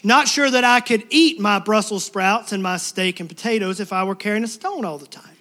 Not 0.04 0.28
sure 0.28 0.50
that 0.50 0.64
I 0.64 0.80
could 0.80 1.06
eat 1.10 1.40
my 1.40 1.60
Brussels 1.60 2.06
sprouts 2.06 2.52
and 2.52 2.62
my 2.62 2.78
steak 2.78 3.20
and 3.20 3.28
potatoes 3.28 3.80
if 3.80 3.92
I 3.92 4.04
were 4.04 4.16
carrying 4.16 4.44
a 4.44 4.48
stone 4.48 4.86
all 4.86 4.98
the 4.98 5.08
time. 5.08 5.37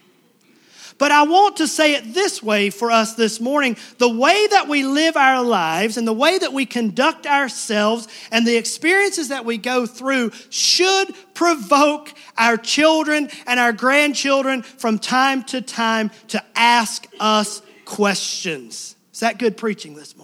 But 0.98 1.12
I 1.12 1.24
want 1.24 1.58
to 1.58 1.68
say 1.68 1.94
it 1.94 2.14
this 2.14 2.42
way 2.42 2.70
for 2.70 2.90
us 2.90 3.14
this 3.14 3.38
morning. 3.38 3.76
The 3.98 4.08
way 4.08 4.46
that 4.46 4.66
we 4.66 4.84
live 4.84 5.16
our 5.16 5.42
lives 5.42 5.98
and 5.98 6.08
the 6.08 6.12
way 6.12 6.38
that 6.38 6.54
we 6.54 6.64
conduct 6.64 7.26
ourselves 7.26 8.08
and 8.30 8.46
the 8.46 8.56
experiences 8.56 9.28
that 9.28 9.44
we 9.44 9.58
go 9.58 9.84
through 9.84 10.30
should 10.48 11.14
provoke 11.34 12.12
our 12.38 12.56
children 12.56 13.28
and 13.46 13.60
our 13.60 13.72
grandchildren 13.72 14.62
from 14.62 14.98
time 14.98 15.42
to 15.44 15.60
time 15.60 16.10
to 16.28 16.42
ask 16.54 17.06
us 17.20 17.60
questions. 17.84 18.96
Is 19.12 19.20
that 19.20 19.38
good 19.38 19.58
preaching 19.58 19.94
this? 19.94 20.15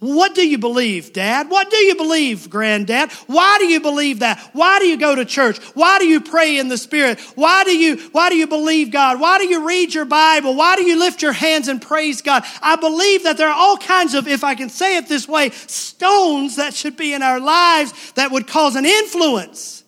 What 0.00 0.34
do 0.34 0.48
you 0.48 0.56
believe, 0.56 1.12
Dad? 1.12 1.50
What 1.50 1.70
do 1.70 1.76
you 1.76 1.94
believe, 1.94 2.48
Granddad? 2.48 3.12
Why 3.26 3.58
do 3.58 3.66
you 3.66 3.80
believe 3.80 4.20
that? 4.20 4.40
Why 4.54 4.78
do 4.78 4.86
you 4.86 4.96
go 4.96 5.14
to 5.14 5.26
church? 5.26 5.58
Why 5.74 5.98
do 5.98 6.06
you 6.06 6.22
pray 6.22 6.56
in 6.56 6.68
the 6.68 6.78
Spirit? 6.78 7.20
Why 7.34 7.64
do 7.64 7.76
you, 7.76 7.98
why 8.12 8.30
do 8.30 8.36
you 8.36 8.46
believe 8.46 8.90
God? 8.90 9.20
Why 9.20 9.36
do 9.36 9.46
you 9.46 9.68
read 9.68 9.92
your 9.92 10.06
Bible? 10.06 10.56
Why 10.56 10.76
do 10.76 10.84
you 10.84 10.98
lift 10.98 11.20
your 11.20 11.34
hands 11.34 11.68
and 11.68 11.82
praise 11.82 12.22
God? 12.22 12.44
I 12.62 12.76
believe 12.76 13.24
that 13.24 13.36
there 13.36 13.48
are 13.50 13.54
all 13.54 13.76
kinds 13.76 14.14
of, 14.14 14.26
if 14.26 14.42
I 14.42 14.54
can 14.54 14.70
say 14.70 14.96
it 14.96 15.06
this 15.06 15.28
way, 15.28 15.50
stones 15.50 16.56
that 16.56 16.72
should 16.72 16.96
be 16.96 17.12
in 17.12 17.22
our 17.22 17.38
lives 17.38 18.12
that 18.12 18.30
would 18.30 18.46
cause 18.46 18.76
an 18.76 18.86
influence 18.86 19.84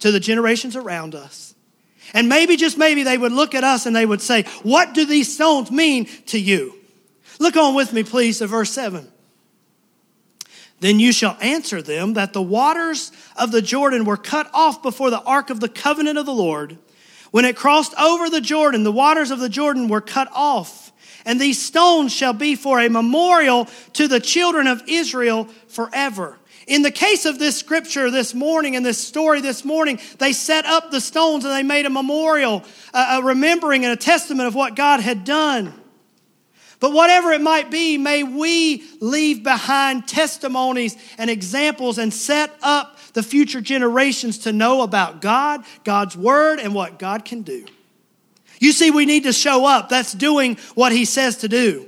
to 0.00 0.12
the 0.12 0.20
generations 0.20 0.76
around 0.76 1.14
us. 1.14 1.54
And 2.12 2.28
maybe, 2.28 2.58
just 2.58 2.76
maybe, 2.76 3.04
they 3.04 3.16
would 3.16 3.32
look 3.32 3.54
at 3.54 3.64
us 3.64 3.86
and 3.86 3.96
they 3.96 4.04
would 4.04 4.20
say, 4.20 4.42
What 4.64 4.92
do 4.92 5.06
these 5.06 5.32
stones 5.32 5.70
mean 5.70 6.06
to 6.26 6.38
you? 6.38 6.74
Look 7.38 7.56
on 7.56 7.74
with 7.74 7.94
me, 7.94 8.02
please, 8.02 8.40
to 8.40 8.46
verse 8.46 8.70
7. 8.70 9.10
Then 10.80 10.98
you 10.98 11.12
shall 11.12 11.36
answer 11.40 11.82
them 11.82 12.14
that 12.14 12.32
the 12.32 12.42
waters 12.42 13.12
of 13.36 13.52
the 13.52 13.62
Jordan 13.62 14.04
were 14.04 14.16
cut 14.16 14.50
off 14.52 14.82
before 14.82 15.10
the 15.10 15.22
ark 15.22 15.50
of 15.50 15.60
the 15.60 15.68
covenant 15.68 16.18
of 16.18 16.26
the 16.26 16.32
Lord. 16.32 16.78
When 17.30 17.44
it 17.44 17.54
crossed 17.54 17.94
over 18.00 18.28
the 18.28 18.40
Jordan, 18.40 18.82
the 18.82 18.90
waters 18.90 19.30
of 19.30 19.38
the 19.38 19.48
Jordan 19.48 19.88
were 19.88 20.00
cut 20.00 20.28
off. 20.34 20.90
And 21.24 21.38
these 21.38 21.62
stones 21.62 22.12
shall 22.12 22.32
be 22.32 22.56
for 22.56 22.80
a 22.80 22.88
memorial 22.88 23.68
to 23.92 24.08
the 24.08 24.20
children 24.20 24.66
of 24.66 24.82
Israel 24.88 25.44
forever. 25.68 26.38
In 26.66 26.82
the 26.82 26.90
case 26.90 27.26
of 27.26 27.38
this 27.38 27.58
scripture 27.58 28.10
this 28.10 28.32
morning 28.32 28.74
and 28.74 28.84
this 28.84 28.98
story 28.98 29.40
this 29.40 29.64
morning, 29.64 29.98
they 30.18 30.32
set 30.32 30.64
up 30.64 30.90
the 30.90 31.00
stones 31.00 31.44
and 31.44 31.52
they 31.52 31.62
made 31.62 31.84
a 31.84 31.90
memorial, 31.90 32.64
a 32.94 33.20
remembering 33.22 33.84
and 33.84 33.92
a 33.92 33.96
testament 33.96 34.46
of 34.46 34.54
what 34.54 34.76
God 34.76 35.00
had 35.00 35.24
done. 35.24 35.74
But 36.80 36.92
whatever 36.92 37.30
it 37.32 37.42
might 37.42 37.70
be, 37.70 37.98
may 37.98 38.22
we 38.22 38.82
leave 39.00 39.44
behind 39.44 40.08
testimonies 40.08 40.96
and 41.18 41.28
examples 41.28 41.98
and 41.98 42.12
set 42.12 42.50
up 42.62 42.98
the 43.12 43.22
future 43.22 43.60
generations 43.60 44.38
to 44.38 44.52
know 44.52 44.82
about 44.82 45.20
God, 45.20 45.62
God's 45.84 46.16
Word, 46.16 46.58
and 46.58 46.74
what 46.74 46.98
God 46.98 47.24
can 47.26 47.42
do. 47.42 47.66
You 48.58 48.72
see, 48.72 48.90
we 48.90 49.04
need 49.04 49.24
to 49.24 49.32
show 49.32 49.66
up. 49.66 49.90
That's 49.90 50.12
doing 50.12 50.56
what 50.74 50.92
He 50.92 51.04
says 51.04 51.38
to 51.38 51.48
do. 51.48 51.86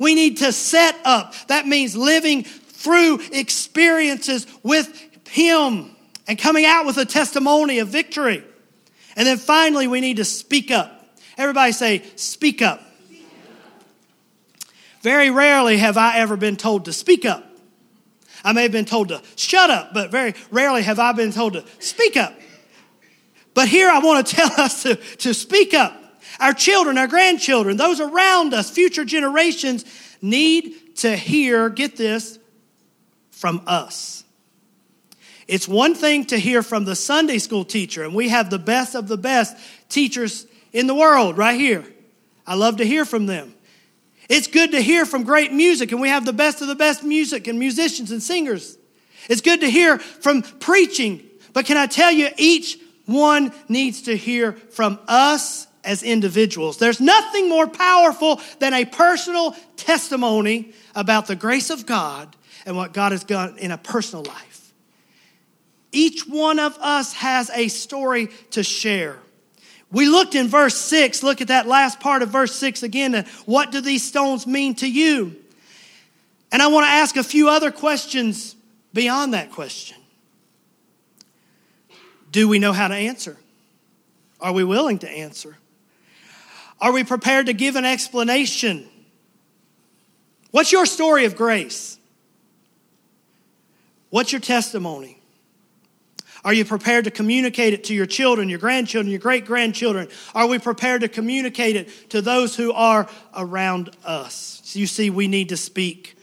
We 0.00 0.16
need 0.16 0.38
to 0.38 0.52
set 0.52 0.96
up. 1.04 1.34
That 1.46 1.66
means 1.66 1.96
living 1.96 2.42
through 2.42 3.20
experiences 3.32 4.48
with 4.64 5.28
Him 5.28 5.94
and 6.26 6.38
coming 6.38 6.64
out 6.64 6.86
with 6.86 6.96
a 6.98 7.04
testimony 7.04 7.78
of 7.78 7.88
victory. 7.88 8.42
And 9.16 9.26
then 9.26 9.38
finally, 9.38 9.86
we 9.86 10.00
need 10.00 10.16
to 10.16 10.24
speak 10.24 10.72
up. 10.72 10.90
Everybody 11.36 11.72
say, 11.72 12.02
speak 12.16 12.62
up. 12.62 12.80
Very 15.04 15.28
rarely 15.28 15.76
have 15.76 15.98
I 15.98 16.16
ever 16.20 16.34
been 16.34 16.56
told 16.56 16.86
to 16.86 16.92
speak 16.94 17.26
up. 17.26 17.44
I 18.42 18.54
may 18.54 18.62
have 18.62 18.72
been 18.72 18.86
told 18.86 19.08
to 19.08 19.20
shut 19.36 19.68
up, 19.68 19.92
but 19.92 20.10
very 20.10 20.32
rarely 20.50 20.82
have 20.82 20.98
I 20.98 21.12
been 21.12 21.30
told 21.30 21.52
to 21.52 21.64
speak 21.78 22.16
up. 22.16 22.32
But 23.52 23.68
here 23.68 23.90
I 23.90 23.98
want 23.98 24.26
to 24.26 24.36
tell 24.36 24.50
us 24.58 24.82
to, 24.84 24.96
to 24.96 25.34
speak 25.34 25.74
up. 25.74 25.94
Our 26.40 26.54
children, 26.54 26.96
our 26.96 27.06
grandchildren, 27.06 27.76
those 27.76 28.00
around 28.00 28.54
us, 28.54 28.70
future 28.70 29.04
generations 29.04 29.84
need 30.22 30.96
to 30.96 31.14
hear, 31.14 31.68
get 31.68 31.98
this, 31.98 32.38
from 33.30 33.60
us. 33.66 34.24
It's 35.46 35.68
one 35.68 35.94
thing 35.94 36.24
to 36.26 36.38
hear 36.38 36.62
from 36.62 36.86
the 36.86 36.96
Sunday 36.96 37.36
school 37.36 37.66
teacher, 37.66 38.04
and 38.04 38.14
we 38.14 38.30
have 38.30 38.48
the 38.48 38.58
best 38.58 38.94
of 38.94 39.08
the 39.08 39.18
best 39.18 39.54
teachers 39.90 40.46
in 40.72 40.86
the 40.86 40.94
world 40.94 41.36
right 41.36 41.60
here. 41.60 41.84
I 42.46 42.54
love 42.54 42.78
to 42.78 42.86
hear 42.86 43.04
from 43.04 43.26
them. 43.26 43.53
It's 44.28 44.46
good 44.46 44.72
to 44.72 44.80
hear 44.80 45.04
from 45.04 45.22
great 45.24 45.52
music, 45.52 45.92
and 45.92 46.00
we 46.00 46.08
have 46.08 46.24
the 46.24 46.32
best 46.32 46.62
of 46.62 46.68
the 46.68 46.74
best 46.74 47.04
music 47.04 47.46
and 47.46 47.58
musicians 47.58 48.10
and 48.10 48.22
singers. 48.22 48.78
It's 49.28 49.40
good 49.40 49.60
to 49.60 49.70
hear 49.70 49.98
from 49.98 50.42
preaching, 50.42 51.22
but 51.52 51.66
can 51.66 51.76
I 51.76 51.86
tell 51.86 52.10
you, 52.10 52.28
each 52.36 52.78
one 53.06 53.52
needs 53.68 54.02
to 54.02 54.16
hear 54.16 54.52
from 54.52 54.98
us 55.08 55.66
as 55.84 56.02
individuals. 56.02 56.78
There's 56.78 57.00
nothing 57.00 57.48
more 57.48 57.66
powerful 57.66 58.40
than 58.58 58.72
a 58.72 58.84
personal 58.84 59.54
testimony 59.76 60.72
about 60.94 61.26
the 61.26 61.36
grace 61.36 61.70
of 61.70 61.84
God 61.84 62.34
and 62.64 62.76
what 62.76 62.92
God 62.92 63.12
has 63.12 63.24
done 63.24 63.58
in 63.58 63.70
a 63.70 63.78
personal 63.78 64.24
life. 64.24 64.72
Each 65.92 66.26
one 66.26 66.58
of 66.58 66.76
us 66.78 67.12
has 67.14 67.50
a 67.50 67.68
story 67.68 68.28
to 68.50 68.62
share. 68.62 69.18
We 69.90 70.08
looked 70.08 70.34
in 70.34 70.48
verse 70.48 70.76
6, 70.76 71.22
look 71.22 71.40
at 71.40 71.48
that 71.48 71.66
last 71.66 72.00
part 72.00 72.22
of 72.22 72.30
verse 72.30 72.54
6 72.56 72.82
again. 72.82 73.24
What 73.46 73.70
do 73.70 73.80
these 73.80 74.02
stones 74.02 74.46
mean 74.46 74.74
to 74.76 74.90
you? 74.90 75.36
And 76.50 76.60
I 76.60 76.68
want 76.68 76.86
to 76.86 76.90
ask 76.90 77.16
a 77.16 77.22
few 77.24 77.48
other 77.48 77.70
questions 77.70 78.56
beyond 78.92 79.34
that 79.34 79.52
question. 79.52 79.96
Do 82.32 82.48
we 82.48 82.58
know 82.58 82.72
how 82.72 82.88
to 82.88 82.94
answer? 82.94 83.36
Are 84.40 84.52
we 84.52 84.64
willing 84.64 84.98
to 85.00 85.08
answer? 85.08 85.56
Are 86.80 86.92
we 86.92 87.04
prepared 87.04 87.46
to 87.46 87.52
give 87.52 87.76
an 87.76 87.84
explanation 87.84 88.88
What's 90.54 90.70
your 90.70 90.86
story 90.86 91.24
of 91.24 91.34
grace? 91.34 91.98
What's 94.10 94.30
your 94.30 94.40
testimony? 94.40 95.20
Are 96.44 96.52
you 96.52 96.64
prepared 96.66 97.04
to 97.06 97.10
communicate 97.10 97.72
it 97.72 97.84
to 97.84 97.94
your 97.94 98.04
children, 98.04 98.50
your 98.50 98.58
grandchildren, 98.58 99.10
your 99.10 99.20
great 99.20 99.46
grandchildren? 99.46 100.08
Are 100.34 100.46
we 100.46 100.58
prepared 100.58 101.00
to 101.00 101.08
communicate 101.08 101.74
it 101.74 102.10
to 102.10 102.20
those 102.20 102.54
who 102.54 102.72
are 102.72 103.08
around 103.34 103.90
us? 104.04 104.60
So 104.64 104.78
you 104.78 104.86
see, 104.86 105.08
we 105.08 105.26
need 105.26 105.48
to 105.48 105.56
speak 105.56 106.16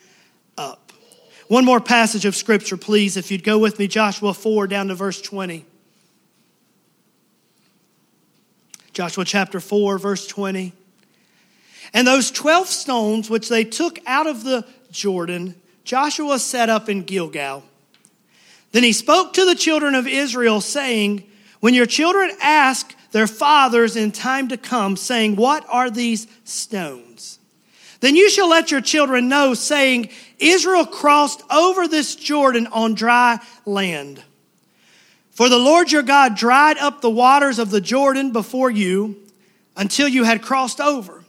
up. 0.57 0.91
One 1.47 1.65
more 1.65 1.79
passage 1.81 2.25
of 2.25 2.35
scripture, 2.35 2.77
please, 2.77 3.17
if 3.17 3.31
you'd 3.31 3.43
go 3.43 3.57
with 3.57 3.79
me, 3.79 3.87
Joshua 3.87 4.33
4 4.33 4.67
down 4.67 4.89
to 4.89 4.95
verse 4.95 5.19
20. 5.21 5.65
Joshua 8.93 9.25
chapter 9.25 9.59
4, 9.59 9.97
verse 9.97 10.27
20. 10.27 10.73
And 11.93 12.05
those 12.05 12.29
12 12.29 12.67
stones 12.67 13.29
which 13.29 13.49
they 13.49 13.63
took 13.63 13.99
out 14.05 14.27
of 14.27 14.43
the 14.43 14.65
Jordan, 14.91 15.55
Joshua 15.83 16.37
set 16.37 16.69
up 16.69 16.89
in 16.89 17.03
Gilgal. 17.03 17.63
Then 18.71 18.83
he 18.83 18.93
spoke 18.93 19.33
to 19.33 19.45
the 19.45 19.55
children 19.55 19.95
of 19.95 20.07
Israel, 20.07 20.61
saying, 20.61 21.23
When 21.59 21.73
your 21.73 21.85
children 21.85 22.31
ask 22.41 22.95
their 23.11 23.27
fathers 23.27 23.95
in 23.95 24.11
time 24.11 24.47
to 24.49 24.57
come, 24.57 24.95
saying, 24.95 25.35
What 25.35 25.65
are 25.69 25.89
these 25.89 26.27
stones? 26.45 27.39
Then 27.99 28.15
you 28.15 28.29
shall 28.29 28.49
let 28.49 28.71
your 28.71 28.81
children 28.81 29.29
know, 29.29 29.53
saying, 29.53 30.09
Israel 30.39 30.85
crossed 30.85 31.43
over 31.51 31.87
this 31.87 32.15
Jordan 32.15 32.67
on 32.67 32.95
dry 32.95 33.39
land. 33.65 34.23
For 35.29 35.49
the 35.49 35.59
Lord 35.59 35.91
your 35.91 36.01
God 36.01 36.35
dried 36.35 36.77
up 36.77 37.01
the 37.01 37.09
waters 37.09 37.59
of 37.59 37.69
the 37.69 37.81
Jordan 37.81 38.31
before 38.31 38.71
you 38.71 39.17
until 39.77 40.07
you 40.07 40.23
had 40.23 40.41
crossed 40.41 40.81
over. 40.81 41.23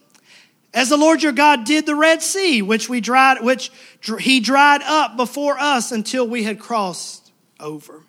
As 0.73 0.89
the 0.89 0.97
Lord 0.97 1.23
your 1.23 1.33
God 1.33 1.65
did 1.65 1.85
the 1.85 1.95
Red 1.95 2.23
Sea, 2.23 2.63
which 2.63 2.89
we 2.89 3.03
dried, 3.03 3.43
which 3.43 3.71
he 4.19 4.41
dried 4.41 4.81
up 4.83 5.19
before 5.19 5.59
us 5.59 5.93
until 5.93 6.27
we 6.27 6.45
had 6.45 6.59
crossed 6.59 7.22
over. 7.63 8.03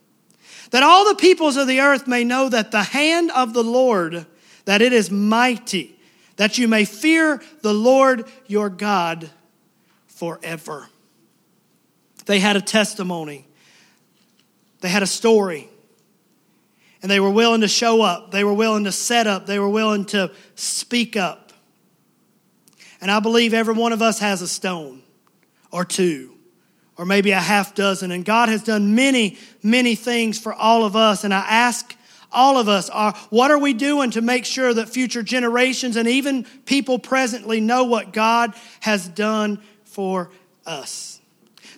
That 0.71 0.83
all 0.83 1.07
the 1.07 1.15
peoples 1.15 1.55
of 1.55 1.67
the 1.67 1.79
earth 1.79 2.07
may 2.07 2.23
know 2.23 2.49
that 2.49 2.71
the 2.71 2.83
hand 2.83 3.31
of 3.31 3.53
the 3.53 3.63
Lord, 3.63 4.25
that 4.65 4.81
it 4.81 4.91
is 4.91 5.11
mighty, 5.11 5.97
that 6.35 6.57
you 6.57 6.67
may 6.67 6.83
fear 6.83 7.41
the 7.61 7.73
Lord 7.73 8.25
your 8.47 8.69
God 8.69 9.29
forever. 10.07 10.87
They 12.25 12.39
had 12.39 12.55
a 12.55 12.61
testimony, 12.61 13.45
they 14.81 14.89
had 14.89 15.03
a 15.03 15.07
story, 15.07 15.69
and 17.01 17.11
they 17.11 17.19
were 17.19 17.29
willing 17.29 17.61
to 17.61 17.67
show 17.67 18.01
up, 18.01 18.31
they 18.31 18.43
were 18.43 18.53
willing 18.53 18.85
to 18.85 18.91
set 18.91 19.27
up, 19.27 19.45
they 19.45 19.59
were 19.59 19.69
willing 19.69 20.05
to 20.05 20.31
speak 20.55 21.15
up. 21.15 21.53
And 23.01 23.11
I 23.11 23.19
believe 23.19 23.53
every 23.53 23.73
one 23.73 23.91
of 23.91 24.01
us 24.01 24.19
has 24.19 24.41
a 24.41 24.47
stone 24.47 25.03
or 25.71 25.83
two 25.83 26.32
or 27.03 27.05
maybe 27.05 27.31
a 27.31 27.39
half 27.39 27.75
dozen. 27.75 28.11
And 28.11 28.23
God 28.23 28.47
has 28.47 28.63
done 28.63 28.95
many, 28.95 29.37
many 29.61 29.93
things 29.93 30.39
for 30.39 30.53
all 30.53 30.85
of 30.85 30.95
us. 30.95 31.25
And 31.25 31.33
I 31.33 31.41
ask 31.41 31.93
all 32.31 32.57
of 32.57 32.69
us, 32.69 32.89
are, 32.89 33.13
what 33.29 33.51
are 33.51 33.57
we 33.57 33.73
doing 33.73 34.11
to 34.11 34.21
make 34.21 34.45
sure 34.45 34.73
that 34.73 34.87
future 34.87 35.21
generations 35.21 35.97
and 35.97 36.07
even 36.07 36.45
people 36.63 36.97
presently 36.99 37.59
know 37.59 37.83
what 37.83 38.13
God 38.13 38.53
has 38.79 39.05
done 39.05 39.61
for 39.83 40.31
us? 40.65 41.19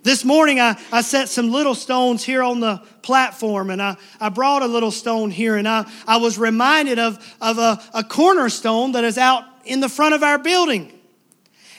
This 0.04 0.24
morning, 0.24 0.60
I, 0.60 0.80
I 0.92 1.02
set 1.02 1.28
some 1.28 1.52
little 1.52 1.74
stones 1.74 2.24
here 2.24 2.44
on 2.44 2.60
the 2.60 2.84
platform, 3.02 3.72
and 3.72 3.82
I, 3.82 3.98
I 4.22 4.30
brought 4.30 4.62
a 4.62 4.68
little 4.68 4.92
stone 4.92 5.32
here, 5.32 5.56
and 5.56 5.68
I, 5.68 5.90
I 6.06 6.18
was 6.18 6.38
reminded 6.38 7.00
of, 7.00 7.36
of 7.42 7.58
a, 7.58 7.82
a 7.96 8.04
cornerstone 8.04 8.92
that 8.92 9.04
is 9.04 9.18
out 9.18 9.44
in 9.64 9.80
the 9.80 9.90
front 9.90 10.14
of 10.14 10.22
our 10.22 10.38
building. 10.38 10.95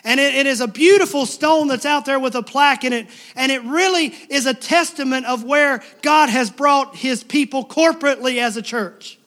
And 0.07 0.21
it, 0.21 0.37
it 0.37 0.47
is 0.47 0.61
a 0.61 0.69
beautiful 0.69 1.27
stone 1.27 1.67
that's 1.67 1.85
out 1.85 2.05
there 2.05 2.21
with 2.21 2.37
a 2.37 2.43
plaque 2.43 2.85
in 2.85 2.93
it. 2.93 3.09
And 3.35 3.51
it 3.51 3.65
really 3.65 4.15
is 4.31 4.47
a 4.47 4.55
testament 4.55 5.27
of 5.27 5.43
where 5.43 5.83
God 6.01 6.29
has 6.29 6.49
brought 6.49 6.95
his 6.95 7.25
people 7.25 7.67
corporately 7.67 8.39
as 8.39 8.57
a 8.57 8.63
church. 8.63 9.19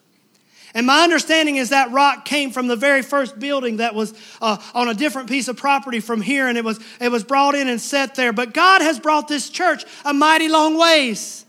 And 0.73 0.87
my 0.87 1.03
understanding 1.03 1.57
is 1.57 1.69
that 1.69 1.91
rock 1.91 2.23
came 2.23 2.51
from 2.51 2.67
the 2.67 2.77
very 2.77 3.01
first 3.01 3.37
building 3.39 3.77
that 3.77 3.93
was 3.93 4.13
uh, 4.41 4.55
on 4.73 4.87
a 4.87 4.93
different 4.93 5.27
piece 5.27 5.49
of 5.49 5.57
property 5.57 5.99
from 5.99 6.21
here, 6.21 6.47
and 6.47 6.57
it 6.57 6.63
was, 6.63 6.79
it 7.01 7.11
was 7.11 7.25
brought 7.25 7.55
in 7.55 7.67
and 7.67 7.81
set 7.81 8.15
there. 8.15 8.31
But 8.31 8.53
God 8.53 8.81
has 8.81 9.01
brought 9.01 9.27
this 9.27 9.49
church 9.49 9.83
a 10.05 10.13
mighty 10.13 10.47
long 10.47 10.77
ways. 10.77 11.45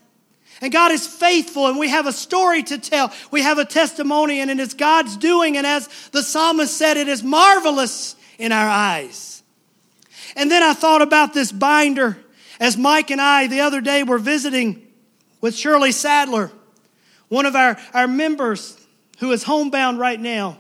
And 0.61 0.73
God 0.73 0.91
is 0.91 1.07
faithful, 1.07 1.69
and 1.69 1.79
we 1.79 1.89
have 1.89 2.09
a 2.09 2.13
story 2.13 2.65
to 2.65 2.79
tell. 2.79 3.13
We 3.31 3.43
have 3.43 3.59
a 3.59 3.65
testimony, 3.65 4.41
and 4.41 4.51
it 4.51 4.59
is 4.59 4.75
God's 4.75 5.17
doing. 5.17 5.57
And 5.57 5.67
as 5.67 5.89
the 6.11 6.23
psalmist 6.25 6.77
said, 6.77 6.97
it 6.97 7.07
is 7.07 7.23
marvelous 7.23 8.17
in 8.41 8.53
our 8.53 8.69
eyes. 8.69 9.43
And 10.37 10.51
then 10.51 10.63
I 10.63 10.75
thought 10.75 11.03
about 11.03 11.35
this 11.35 11.53
binder 11.53 12.17
as 12.59 12.77
Mike 12.77 13.11
and 13.11 13.21
I 13.21 13.47
the 13.47 13.61
other 13.61 13.81
day 13.81 14.03
were 14.03 14.19
visiting 14.19 14.87
with 15.41 15.55
Shirley 15.55 15.93
Sadler, 15.93 16.51
one 17.29 17.47
of 17.47 17.55
our, 17.55 17.79
our 17.95 18.09
members 18.09 18.77
who 19.19 19.33
is 19.33 19.43
homebound 19.43 19.99
right 19.99 20.21
now. 20.21 20.59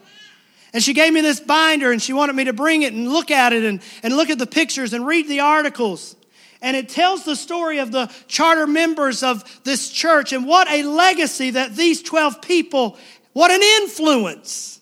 And 0.72 0.82
she 0.82 0.94
gave 0.94 1.12
me 1.12 1.20
this 1.20 1.40
binder 1.40 1.90
and 1.90 2.00
she 2.00 2.12
wanted 2.12 2.36
me 2.36 2.44
to 2.44 2.52
bring 2.52 2.82
it 2.82 2.92
and 2.92 3.08
look 3.08 3.30
at 3.30 3.52
it 3.52 3.64
and, 3.64 3.82
and 4.02 4.16
look 4.16 4.30
at 4.30 4.38
the 4.38 4.46
pictures 4.46 4.92
and 4.92 5.06
read 5.06 5.28
the 5.28 5.40
articles. 5.40 6.14
And 6.62 6.76
it 6.76 6.88
tells 6.88 7.24
the 7.24 7.36
story 7.36 7.78
of 7.78 7.90
the 7.90 8.12
charter 8.28 8.66
members 8.66 9.22
of 9.22 9.62
this 9.64 9.90
church 9.90 10.32
and 10.32 10.46
what 10.46 10.68
a 10.68 10.82
legacy 10.82 11.50
that 11.50 11.74
these 11.74 12.02
12 12.02 12.42
people, 12.42 12.98
what 13.32 13.50
an 13.50 13.62
influence 13.82 14.80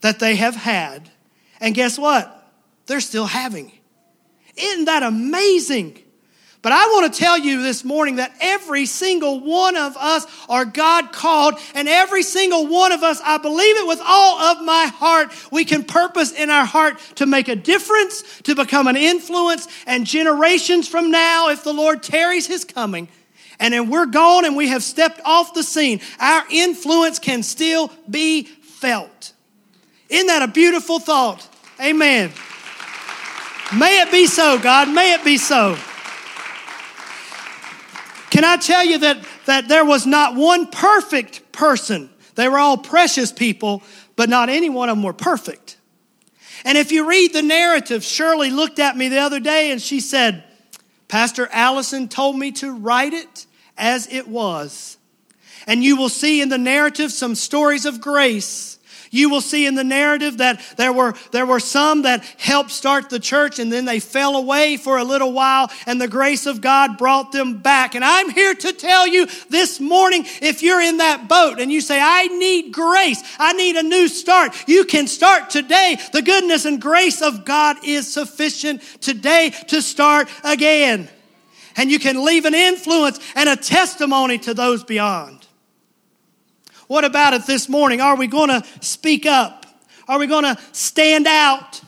that 0.00 0.18
they 0.18 0.36
have 0.36 0.54
had 0.54 1.10
and 1.62 1.74
guess 1.74 1.98
what? 1.98 2.52
They're 2.86 3.00
still 3.00 3.24
having. 3.24 3.72
Isn't 4.56 4.84
that 4.84 5.02
amazing? 5.02 5.98
But 6.60 6.72
I 6.72 6.86
want 6.86 7.12
to 7.12 7.18
tell 7.18 7.38
you 7.38 7.62
this 7.62 7.84
morning 7.84 8.16
that 8.16 8.32
every 8.40 8.86
single 8.86 9.40
one 9.40 9.76
of 9.76 9.96
us 9.96 10.26
are 10.48 10.64
God 10.64 11.12
called, 11.12 11.54
and 11.74 11.88
every 11.88 12.22
single 12.22 12.68
one 12.68 12.92
of 12.92 13.02
us, 13.02 13.20
I 13.24 13.38
believe 13.38 13.76
it 13.78 13.86
with 13.86 14.00
all 14.04 14.38
of 14.38 14.64
my 14.64 14.86
heart, 14.86 15.32
we 15.50 15.64
can 15.64 15.82
purpose 15.82 16.30
in 16.32 16.50
our 16.50 16.64
heart 16.64 17.00
to 17.16 17.26
make 17.26 17.48
a 17.48 17.56
difference, 17.56 18.22
to 18.42 18.54
become 18.54 18.86
an 18.86 18.96
influence, 18.96 19.66
and 19.86 20.06
generations 20.06 20.86
from 20.86 21.10
now, 21.10 21.48
if 21.48 21.64
the 21.64 21.72
Lord 21.72 22.02
tarries 22.02 22.46
his 22.46 22.64
coming, 22.64 23.08
and 23.58 23.74
then 23.74 23.90
we're 23.90 24.06
gone 24.06 24.44
and 24.44 24.56
we 24.56 24.68
have 24.68 24.82
stepped 24.84 25.20
off 25.24 25.54
the 25.54 25.62
scene, 25.62 26.00
our 26.20 26.44
influence 26.50 27.18
can 27.18 27.42
still 27.42 27.90
be 28.08 28.44
felt. 28.44 29.32
Isn't 30.08 30.26
that 30.26 30.42
a 30.42 30.48
beautiful 30.48 31.00
thought? 31.00 31.48
Amen. 31.80 32.30
May 33.76 34.02
it 34.02 34.10
be 34.10 34.26
so, 34.26 34.58
God. 34.58 34.88
May 34.88 35.14
it 35.14 35.24
be 35.24 35.38
so. 35.38 35.76
Can 38.30 38.44
I 38.44 38.56
tell 38.56 38.84
you 38.84 38.98
that, 38.98 39.18
that 39.46 39.68
there 39.68 39.84
was 39.84 40.06
not 40.06 40.34
one 40.34 40.66
perfect 40.66 41.52
person? 41.52 42.10
They 42.34 42.48
were 42.48 42.58
all 42.58 42.76
precious 42.78 43.32
people, 43.32 43.82
but 44.16 44.28
not 44.28 44.48
any 44.48 44.70
one 44.70 44.88
of 44.88 44.96
them 44.96 45.02
were 45.02 45.12
perfect. 45.12 45.76
And 46.64 46.78
if 46.78 46.92
you 46.92 47.08
read 47.08 47.32
the 47.32 47.42
narrative, 47.42 48.04
Shirley 48.04 48.50
looked 48.50 48.78
at 48.78 48.96
me 48.96 49.08
the 49.08 49.18
other 49.18 49.40
day 49.40 49.70
and 49.70 49.80
she 49.80 50.00
said, 50.00 50.44
Pastor 51.08 51.48
Allison 51.52 52.08
told 52.08 52.38
me 52.38 52.52
to 52.52 52.72
write 52.72 53.12
it 53.12 53.46
as 53.76 54.10
it 54.10 54.28
was. 54.28 54.96
And 55.66 55.82
you 55.82 55.96
will 55.96 56.08
see 56.08 56.40
in 56.40 56.48
the 56.48 56.58
narrative 56.58 57.12
some 57.12 57.34
stories 57.34 57.84
of 57.84 58.00
grace 58.00 58.78
you 59.12 59.28
will 59.28 59.42
see 59.42 59.66
in 59.66 59.76
the 59.76 59.84
narrative 59.84 60.38
that 60.38 60.60
there 60.76 60.92
were, 60.92 61.14
there 61.30 61.46
were 61.46 61.60
some 61.60 62.02
that 62.02 62.24
helped 62.38 62.70
start 62.70 63.10
the 63.10 63.20
church 63.20 63.58
and 63.58 63.70
then 63.70 63.84
they 63.84 64.00
fell 64.00 64.36
away 64.36 64.78
for 64.78 64.96
a 64.96 65.04
little 65.04 65.32
while 65.32 65.70
and 65.86 66.00
the 66.00 66.08
grace 66.08 66.46
of 66.46 66.60
God 66.62 66.96
brought 66.96 67.30
them 67.30 67.58
back. 67.58 67.94
And 67.94 68.04
I'm 68.04 68.30
here 68.30 68.54
to 68.54 68.72
tell 68.72 69.06
you 69.06 69.26
this 69.50 69.78
morning, 69.78 70.24
if 70.40 70.62
you're 70.62 70.80
in 70.80 70.96
that 70.96 71.28
boat 71.28 71.60
and 71.60 71.70
you 71.70 71.82
say, 71.82 72.00
I 72.02 72.26
need 72.26 72.72
grace, 72.72 73.22
I 73.38 73.52
need 73.52 73.76
a 73.76 73.82
new 73.82 74.08
start, 74.08 74.56
you 74.66 74.84
can 74.84 75.06
start 75.06 75.50
today. 75.50 75.98
The 76.12 76.22
goodness 76.22 76.64
and 76.64 76.80
grace 76.80 77.20
of 77.20 77.44
God 77.44 77.76
is 77.84 78.10
sufficient 78.10 78.82
today 79.02 79.52
to 79.68 79.82
start 79.82 80.28
again. 80.42 81.08
And 81.76 81.90
you 81.90 81.98
can 81.98 82.24
leave 82.24 82.46
an 82.46 82.54
influence 82.54 83.20
and 83.34 83.48
a 83.48 83.56
testimony 83.56 84.38
to 84.38 84.54
those 84.54 84.84
beyond. 84.84 85.41
What 86.88 87.04
about 87.04 87.34
it 87.34 87.46
this 87.46 87.68
morning? 87.68 88.00
Are 88.00 88.16
we 88.16 88.26
going 88.26 88.48
to 88.48 88.64
speak 88.80 89.26
up? 89.26 89.66
Are 90.08 90.18
we 90.18 90.26
going 90.26 90.44
to 90.44 90.60
stand 90.72 91.26
out? 91.26 91.80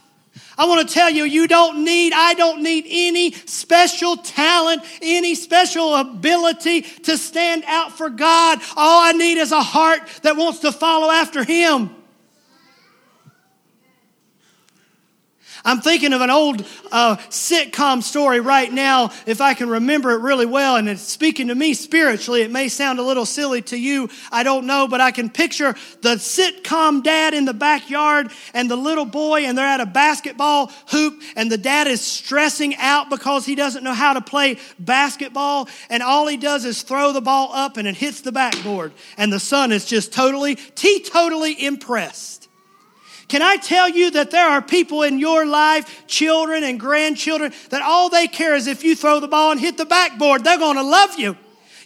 I 0.57 0.67
want 0.67 0.89
to 0.89 0.95
tell 0.95 1.11
you, 1.11 1.25
you 1.25 1.49
don't 1.49 1.85
need, 1.85 2.13
I 2.13 2.35
don't 2.35 2.63
need 2.63 2.85
any 2.89 3.33
special 3.33 4.17
talent, 4.17 4.83
any 5.03 5.35
special 5.35 5.95
ability 5.97 6.83
to 6.83 7.19
stand 7.19 7.65
out 7.67 7.93
for 7.93 8.09
God. 8.09 8.61
All 8.77 9.05
I 9.05 9.13
need 9.13 9.39
is 9.39 9.51
a 9.51 9.63
heart 9.63 10.03
that 10.23 10.37
wants 10.37 10.61
to 10.61 10.71
follow 10.71 11.11
after 11.11 11.43
Him. 11.43 11.91
I'm 15.67 15.81
thinking 15.81 16.13
of 16.13 16.21
an 16.21 16.31
old 16.31 16.65
uh, 16.93 17.17
sitcom 17.31 18.03
story 18.03 18.41
right 18.41 18.71
now, 18.71 19.13
if 19.27 19.41
I 19.41 19.55
can 19.55 19.71
remember 19.71 20.11
it 20.11 20.21
really 20.21 20.45
well, 20.45 20.77
and 20.77 20.89
it's 20.89 21.03
speaking 21.03 21.49
to 21.49 21.55
me 21.55 21.73
spiritually. 21.73 22.43
It 22.43 22.51
may 22.51 22.69
sound 22.69 22.99
a 22.99 23.03
little 23.03 23.25
silly 23.25 23.63
to 23.63 23.79
you, 23.79 24.11
I 24.31 24.43
don't 24.43 24.67
know, 24.67 24.87
but 24.87 25.01
I 25.01 25.11
can 25.11 25.31
picture 25.31 25.75
the 26.03 26.17
sitcom 26.17 27.03
dad 27.03 27.33
in 27.33 27.47
the 27.47 27.55
backyard 27.55 28.31
and 28.53 28.71
the 28.71 28.77
little 28.77 29.07
boy, 29.07 29.47
and 29.47 29.57
they're 29.57 29.65
at 29.65 29.81
a 29.81 29.87
basketball 29.87 30.71
hoop, 30.89 31.23
and 31.35 31.51
the 31.51 31.59
dad 31.59 31.87
is 31.87 32.03
stressing 32.03 32.77
out 32.77 33.09
because 33.09 33.47
he 33.47 33.55
doesn't 33.55 33.85
know 33.85 33.95
how 33.95 34.13
to 34.13 34.21
play 34.21 34.59
basketball, 34.79 35.69
and 35.89 36.03
all 36.03 36.27
he 36.27 36.37
does 36.37 36.67
is 36.67 36.83
throw 36.83 37.13
the 37.13 37.23
ball 37.23 37.51
up 37.55 37.79
and 37.79 37.89
it 37.89 37.97
hits 37.97 38.21
the 38.21 38.33
backboard, 38.33 38.93
and 39.17 39.33
the 39.33 39.41
son 39.41 39.73
is 39.73 39.87
just 39.87 40.13
totally, 40.13 40.57
teetotally 40.57 41.59
impressed. 41.59 42.44
Can 43.29 43.43
I 43.43 43.57
tell 43.57 43.89
you 43.89 44.11
that 44.13 44.31
there 44.31 44.47
are 44.47 44.61
people 44.61 45.03
in 45.03 45.19
your 45.19 45.47
life, 45.47 46.07
children 46.07 46.63
and 46.63 46.79
grandchildren, 46.79 47.53
that 47.71 47.83
all 47.83 48.11
they 48.11 48.29
care 48.29 48.55
is 48.55 48.67
if 48.67 48.85
you 48.85 48.95
throw 48.95 49.21
the 49.21 49.29
ball 49.29 49.53
and 49.53 49.61
hit 49.61 49.77
the 49.77 49.87
backboard, 49.87 50.45
they're 50.45 50.59
going 50.59 50.77
to 50.77 50.83
love 50.83 51.19
you. 51.19 51.37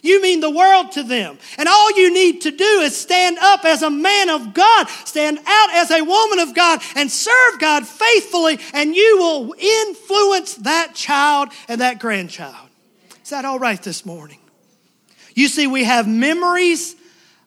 You 0.01 0.21
mean 0.21 0.39
the 0.39 0.49
world 0.49 0.93
to 0.93 1.03
them. 1.03 1.37
And 1.57 1.67
all 1.67 1.91
you 1.97 2.13
need 2.13 2.41
to 2.41 2.51
do 2.51 2.81
is 2.81 2.95
stand 2.95 3.37
up 3.39 3.65
as 3.65 3.81
a 3.81 3.89
man 3.89 4.29
of 4.29 4.53
God, 4.53 4.87
stand 5.05 5.39
out 5.45 5.69
as 5.73 5.91
a 5.91 6.03
woman 6.03 6.39
of 6.39 6.55
God, 6.55 6.81
and 6.95 7.11
serve 7.11 7.59
God 7.59 7.85
faithfully, 7.85 8.59
and 8.73 8.95
you 8.95 9.17
will 9.17 9.55
influence 9.57 10.55
that 10.55 10.95
child 10.95 11.49
and 11.67 11.81
that 11.81 11.99
grandchild. 11.99 12.69
Is 13.23 13.29
that 13.29 13.45
all 13.45 13.59
right 13.59 13.81
this 13.81 14.05
morning? 14.05 14.39
You 15.35 15.47
see, 15.47 15.67
we 15.67 15.83
have 15.83 16.07
memories 16.07 16.95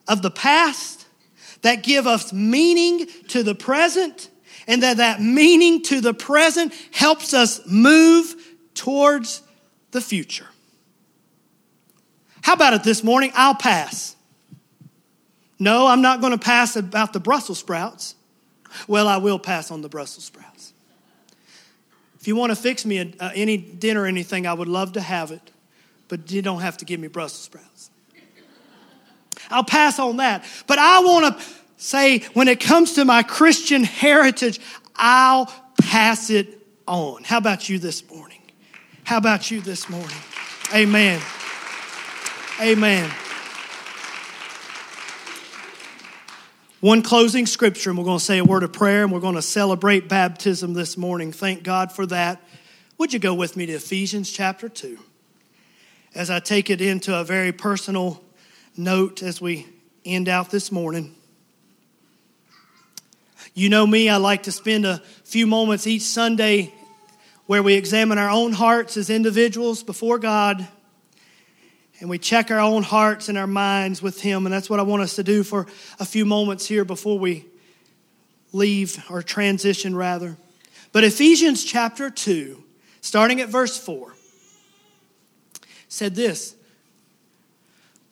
of 0.07 0.21
the 0.21 0.31
past 0.31 1.02
that 1.63 1.83
give 1.83 2.07
us 2.07 2.31
meaning 2.31 3.07
to 3.29 3.43
the 3.43 3.55
present, 3.55 4.29
and 4.67 4.83
that 4.83 4.97
that 4.97 5.21
meaning 5.21 5.81
to 5.83 5.99
the 5.99 6.13
present 6.13 6.73
helps 6.91 7.33
us 7.33 7.59
move 7.67 8.35
towards 8.75 9.41
the 9.91 10.01
future. 10.01 10.47
How 12.41 12.53
about 12.53 12.73
it 12.73 12.83
this 12.83 13.03
morning? 13.03 13.31
I'll 13.33 13.55
pass. 13.55 14.15
No, 15.59 15.87
I'm 15.87 16.01
not 16.01 16.19
going 16.19 16.33
to 16.33 16.37
pass 16.37 16.75
about 16.75 17.13
the 17.13 17.19
Brussels 17.19 17.59
sprouts. 17.59 18.15
Well, 18.87 19.07
I 19.07 19.17
will 19.17 19.39
pass 19.39 19.71
on 19.71 19.81
the 19.81 19.89
Brussels 19.89 20.25
sprouts. 20.25 20.73
If 22.19 22.27
you 22.27 22.35
want 22.35 22.51
to 22.51 22.55
fix 22.55 22.85
me 22.85 22.99
a, 22.99 23.13
uh, 23.19 23.31
any 23.35 23.57
dinner 23.57 24.03
or 24.03 24.05
anything, 24.05 24.47
I 24.47 24.53
would 24.53 24.67
love 24.67 24.93
to 24.93 25.01
have 25.01 25.31
it, 25.31 25.51
but 26.07 26.31
you 26.31 26.41
don't 26.41 26.61
have 26.61 26.77
to 26.77 26.85
give 26.85 26.99
me 26.99 27.07
Brussels 27.07 27.43
sprouts. 27.43 27.91
I'll 29.53 29.63
pass 29.63 29.99
on 29.99 30.17
that. 30.17 30.43
But 30.67 30.79
I 30.79 30.99
want 31.01 31.37
to 31.37 31.45
say, 31.77 32.19
when 32.33 32.47
it 32.47 32.59
comes 32.59 32.93
to 32.93 33.05
my 33.05 33.23
Christian 33.23 33.83
heritage, 33.83 34.59
I'll 34.95 35.53
pass 35.81 36.29
it 36.29 36.59
on. 36.87 37.23
How 37.23 37.37
about 37.37 37.69
you 37.69 37.77
this 37.77 38.09
morning? 38.09 38.41
How 39.03 39.17
about 39.17 39.51
you 39.51 39.61
this 39.61 39.89
morning? 39.89 40.17
Amen. 40.73 41.21
Amen. 42.61 43.11
One 46.79 47.01
closing 47.01 47.45
scripture, 47.45 47.91
and 47.91 47.99
we're 47.99 48.05
going 48.05 48.19
to 48.19 48.23
say 48.23 48.39
a 48.39 48.43
word 48.43 48.63
of 48.63 48.73
prayer, 48.73 49.03
and 49.03 49.11
we're 49.11 49.19
going 49.19 49.35
to 49.35 49.41
celebrate 49.41 50.09
baptism 50.09 50.73
this 50.73 50.97
morning. 50.97 51.31
Thank 51.31 51.63
God 51.63 51.91
for 51.91 52.05
that. 52.07 52.41
Would 52.97 53.13
you 53.13 53.19
go 53.19 53.33
with 53.33 53.55
me 53.55 53.65
to 53.67 53.73
Ephesians 53.73 54.31
chapter 54.31 54.67
2? 54.67 54.97
As 56.15 56.29
I 56.29 56.39
take 56.39 56.69
it 56.69 56.81
into 56.81 57.17
a 57.17 57.23
very 57.23 57.51
personal 57.51 58.21
note 58.75 59.23
as 59.23 59.41
we 59.41 59.67
end 60.05 60.29
out 60.29 60.49
this 60.49 60.71
morning. 60.71 61.15
You 63.53 63.69
know 63.69 63.85
me, 63.85 64.09
I 64.09 64.17
like 64.17 64.43
to 64.43 64.51
spend 64.51 64.85
a 64.85 64.99
few 65.23 65.45
moments 65.45 65.85
each 65.85 66.03
Sunday 66.03 66.73
where 67.45 67.61
we 67.61 67.75
examine 67.75 68.17
our 68.17 68.29
own 68.29 68.51
hearts 68.51 68.97
as 68.97 69.09
individuals 69.09 69.83
before 69.83 70.17
God 70.17 70.67
and 72.03 72.09
we 72.09 72.17
check 72.17 72.51
our 72.51 72.59
own 72.59 72.83
hearts 72.83 73.29
and 73.29 73.37
our 73.37 73.47
minds 73.47 74.01
with 74.01 74.19
Him. 74.19 74.45
And 74.45 74.51
that's 74.51 74.69
what 74.69 74.77
I 74.77 74.83
want 74.83 75.03
us 75.03 75.15
to 75.15 75.23
do 75.23 75.41
for 75.41 75.67
a 76.01 76.05
few 76.05 76.25
moments 76.25 76.65
here 76.65 76.83
before 76.83 77.17
we 77.17 77.45
leave 78.51 79.01
or 79.09 79.23
transition, 79.23 79.95
rather. 79.95 80.35
But 80.91 81.05
Ephesians 81.05 81.63
chapter 81.63 82.09
2, 82.09 82.61
starting 82.99 83.39
at 83.39 83.47
verse 83.47 83.77
4, 83.77 84.13
said 85.87 86.13
this 86.13 86.55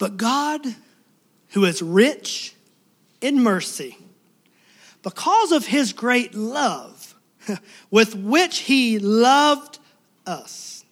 But 0.02 0.16
God, 0.16 0.66
who 1.50 1.64
is 1.64 1.80
rich 1.80 2.56
in 3.20 3.40
mercy, 3.40 3.96
because 5.04 5.52
of 5.52 5.64
his 5.64 5.92
great 5.92 6.34
love 6.34 7.14
with 7.92 8.16
which 8.16 8.58
he 8.58 8.98
loved 8.98 9.78
us. 10.26 10.84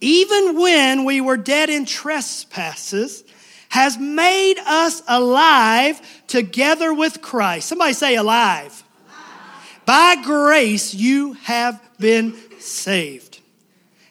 Even 0.00 0.58
when 0.58 1.04
we 1.04 1.20
were 1.20 1.36
dead 1.36 1.70
in 1.70 1.84
trespasses, 1.84 3.22
has 3.68 3.96
made 3.96 4.58
us 4.58 5.04
alive 5.06 6.00
together 6.26 6.92
with 6.92 7.22
Christ. 7.22 7.68
Somebody 7.68 7.92
say 7.92 8.16
alive. 8.16 8.82
alive. 9.06 9.82
By 9.86 10.16
grace 10.24 10.92
you 10.92 11.34
have 11.44 11.80
been 12.00 12.34
saved. 12.58 13.29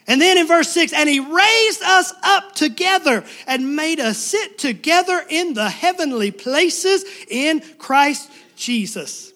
And 0.10 0.20
then 0.20 0.40
in 0.40 0.48
verse 0.48 0.70
6, 0.72 0.92
and 0.92 1.08
he 1.08 1.20
raised 1.20 1.84
us 1.84 2.12
up 2.24 2.56
together 2.56 3.24
and 3.46 3.76
made 3.76 4.00
us 4.00 4.18
sit 4.18 4.58
together 4.58 5.24
in 5.30 5.54
the 5.54 5.70
heavenly 5.70 6.32
places 6.32 7.06
in 7.30 7.62
Christ 7.78 8.28
Jesus, 8.56 9.32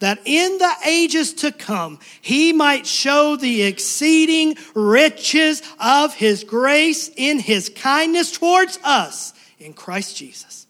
that 0.00 0.20
in 0.26 0.58
the 0.58 0.72
ages 0.86 1.32
to 1.32 1.50
come 1.50 1.98
he 2.20 2.52
might 2.52 2.86
show 2.86 3.36
the 3.36 3.62
exceeding 3.62 4.54
riches 4.74 5.62
of 5.80 6.12
his 6.14 6.44
grace 6.44 7.10
in 7.16 7.38
his 7.38 7.70
kindness 7.70 8.32
towards 8.32 8.78
us 8.84 9.32
in 9.58 9.72
Christ 9.72 10.14
Jesus. 10.14 10.66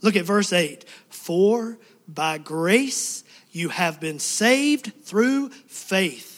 Look 0.00 0.16
at 0.16 0.24
verse 0.24 0.50
8. 0.50 0.86
For 1.10 1.78
by 2.08 2.38
grace 2.38 3.22
you 3.52 3.68
have 3.68 4.00
been 4.00 4.18
saved 4.18 4.94
through 5.02 5.50
faith, 5.66 6.33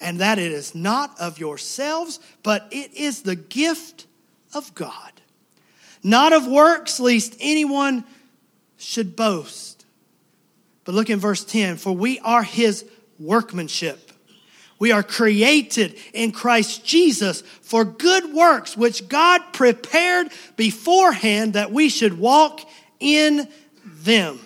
and 0.00 0.18
that 0.18 0.38
it 0.38 0.52
is 0.52 0.74
not 0.74 1.18
of 1.20 1.38
yourselves, 1.38 2.20
but 2.42 2.66
it 2.70 2.94
is 2.94 3.22
the 3.22 3.36
gift 3.36 4.06
of 4.54 4.74
God. 4.74 5.12
Not 6.02 6.32
of 6.32 6.46
works, 6.46 6.98
lest 6.98 7.36
anyone 7.40 8.04
should 8.78 9.14
boast. 9.14 9.84
But 10.84 10.94
look 10.94 11.10
in 11.10 11.18
verse 11.18 11.44
10 11.44 11.76
for 11.76 11.92
we 11.92 12.18
are 12.20 12.42
his 12.42 12.84
workmanship. 13.18 14.10
We 14.78 14.92
are 14.92 15.02
created 15.02 15.98
in 16.14 16.32
Christ 16.32 16.86
Jesus 16.86 17.42
for 17.60 17.84
good 17.84 18.32
works, 18.32 18.78
which 18.78 19.08
God 19.08 19.42
prepared 19.52 20.28
beforehand 20.56 21.52
that 21.52 21.70
we 21.70 21.90
should 21.90 22.18
walk 22.18 22.66
in 22.98 23.46
them. 23.84 24.40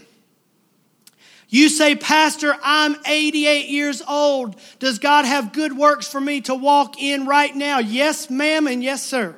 You 1.54 1.68
say, 1.68 1.94
Pastor, 1.94 2.56
I'm 2.64 2.96
88 3.06 3.68
years 3.68 4.02
old. 4.08 4.56
Does 4.80 4.98
God 4.98 5.24
have 5.24 5.52
good 5.52 5.72
works 5.78 6.08
for 6.08 6.20
me 6.20 6.40
to 6.40 6.54
walk 6.56 7.00
in 7.00 7.26
right 7.26 7.54
now? 7.54 7.78
Yes, 7.78 8.28
ma'am, 8.28 8.66
and 8.66 8.82
yes, 8.82 9.04
sir. 9.04 9.36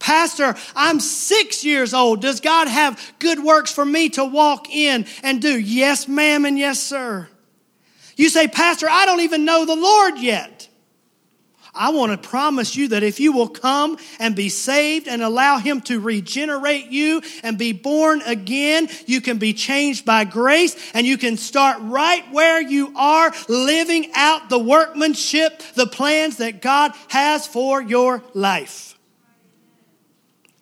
Pastor, 0.00 0.56
I'm 0.74 0.98
six 0.98 1.64
years 1.64 1.94
old. 1.94 2.20
Does 2.20 2.40
God 2.40 2.66
have 2.66 3.00
good 3.20 3.38
works 3.44 3.72
for 3.72 3.84
me 3.84 4.08
to 4.08 4.24
walk 4.24 4.70
in 4.70 5.06
and 5.22 5.40
do? 5.40 5.56
Yes, 5.56 6.08
ma'am, 6.08 6.44
and 6.46 6.58
yes, 6.58 6.82
sir. 6.82 7.28
You 8.16 8.28
say, 8.28 8.48
Pastor, 8.48 8.88
I 8.90 9.06
don't 9.06 9.20
even 9.20 9.44
know 9.44 9.64
the 9.64 9.76
Lord 9.76 10.18
yet. 10.18 10.68
I 11.74 11.90
want 11.90 12.10
to 12.10 12.28
promise 12.28 12.74
you 12.74 12.88
that 12.88 13.02
if 13.02 13.20
you 13.20 13.32
will 13.32 13.48
come 13.48 13.96
and 14.18 14.34
be 14.34 14.48
saved 14.48 15.06
and 15.06 15.22
allow 15.22 15.58
Him 15.58 15.80
to 15.82 16.00
regenerate 16.00 16.90
you 16.90 17.22
and 17.42 17.56
be 17.56 17.72
born 17.72 18.22
again, 18.22 18.88
you 19.06 19.20
can 19.20 19.38
be 19.38 19.52
changed 19.52 20.04
by 20.04 20.24
grace 20.24 20.76
and 20.94 21.06
you 21.06 21.16
can 21.16 21.36
start 21.36 21.78
right 21.80 22.24
where 22.32 22.60
you 22.60 22.92
are, 22.96 23.32
living 23.48 24.10
out 24.14 24.48
the 24.48 24.58
workmanship, 24.58 25.62
the 25.74 25.86
plans 25.86 26.38
that 26.38 26.60
God 26.60 26.92
has 27.08 27.46
for 27.46 27.80
your 27.80 28.22
life. 28.34 28.98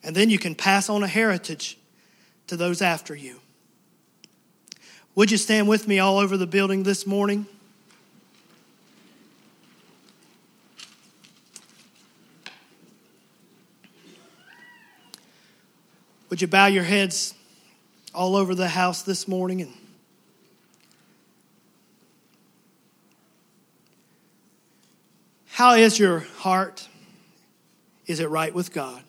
And 0.03 0.15
then 0.15 0.31
you 0.31 0.39
can 0.39 0.55
pass 0.55 0.89
on 0.89 1.03
a 1.03 1.09
heritage 1.09 1.79
to 2.49 2.57
those 2.57 2.83
after 2.83 3.15
you. 3.15 3.41
Would 5.15 5.31
you 5.31 5.37
stand 5.37 5.69
with 5.69 5.89
me 5.89 5.99
all 5.99 6.19
over 6.19 6.37
the 6.37 6.47
building 6.47 6.83
this 6.83 7.07
morning? 7.07 7.47
Would 16.31 16.43
you 16.43 16.49
bow 16.49 16.67
your 16.67 16.85
heads 16.85 17.35
all 18.15 18.37
over 18.37 18.55
the 18.55 18.69
house 18.69 19.03
this 19.03 19.27
morning 19.27 19.63
and 19.63 19.73
How 25.59 25.75
is 25.75 25.99
your 25.99 26.21
heart? 26.21 26.87
Is 28.07 28.21
it 28.21 28.31
right 28.31 28.55
with 28.55 28.73
God? 28.73 29.03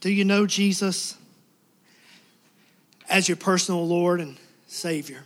Do 0.00 0.10
you 0.10 0.24
know 0.24 0.46
Jesus 0.46 1.14
as 3.06 3.28
your 3.28 3.36
personal 3.36 3.86
Lord 3.86 4.22
and 4.22 4.38
Savior? 4.66 5.24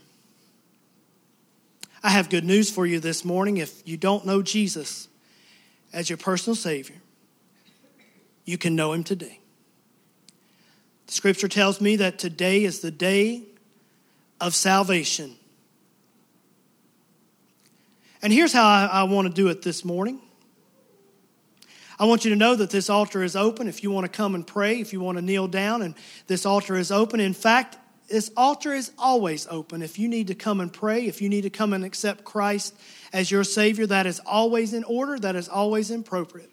I 2.03 2.11
have 2.11 2.29
good 2.29 2.43
news 2.43 2.73
for 2.73 2.87
you 2.87 2.99
this 2.99 3.25
morning. 3.25 3.59
If 3.59 3.87
you 3.87 3.97
don't 3.97 4.27
know 4.27 4.43
Jesus 4.43 5.07
as 5.93 6.11
your 6.11 6.19
personal 6.19 6.57
Savior, 6.57 6.97
you 8.45 8.59
can 8.59 8.75
know 8.75 8.93
Him 8.95 9.05
today. 9.05 9.39
The 11.07 11.13
scripture 11.13 11.49
tells 11.49 11.81
me 11.81 11.97
that 11.97 12.19
today 12.19 12.65
is 12.65 12.81
the 12.81 12.91
day 12.91 13.43
of 14.41 14.55
salvation. 14.55 15.37
And 18.23 18.33
here's 18.33 18.53
how 18.53 18.65
I, 18.65 18.87
I 18.87 19.03
want 19.05 19.29
to 19.29 19.35
do 19.35 19.49
it 19.49 19.63
this 19.63 19.85
morning. 19.85 20.21
I 21.99 22.07
want 22.07 22.25
you 22.25 22.31
to 22.31 22.37
know 22.37 22.57
that 22.57 22.71
this 22.71 22.91
altar 22.91 23.23
is 23.23 23.37
open 23.37 23.69
if 23.69 23.83
you 23.83 23.91
want 23.91 24.05
to 24.05 24.09
come 24.11 24.35
and 24.35 24.47
pray, 24.47 24.81
if 24.81 24.93
you 24.93 25.01
want 25.01 25.19
to 25.19 25.23
kneel 25.23 25.47
down, 25.47 25.83
and 25.83 25.95
this 26.27 26.45
altar 26.45 26.77
is 26.77 26.91
open. 26.91 27.21
In 27.21 27.35
fact, 27.35 27.77
this 28.09 28.31
altar 28.37 28.75
is 28.75 28.93
always 28.99 29.47
open. 29.47 29.83
If 29.83 29.99
you 29.99 30.09
need 30.09 30.27
to 30.29 30.35
come 30.35 30.61
and 30.61 30.73
pray, 30.73 31.07
if 31.07 31.23
you 31.23 31.29
need 31.29 31.43
to 31.43 31.51
come 31.51 31.73
and 31.73 31.85
accept 31.85 32.25
Christ 32.25 32.75
as 33.13 33.31
your 33.31 33.45
Savior, 33.45 33.87
that 33.87 34.07
is 34.07 34.21
always 34.27 34.75
in 34.75 34.85
order, 34.85 35.19
that 35.19 35.37
is 35.37 35.49
always 35.49 35.91
appropriate. 35.91 36.51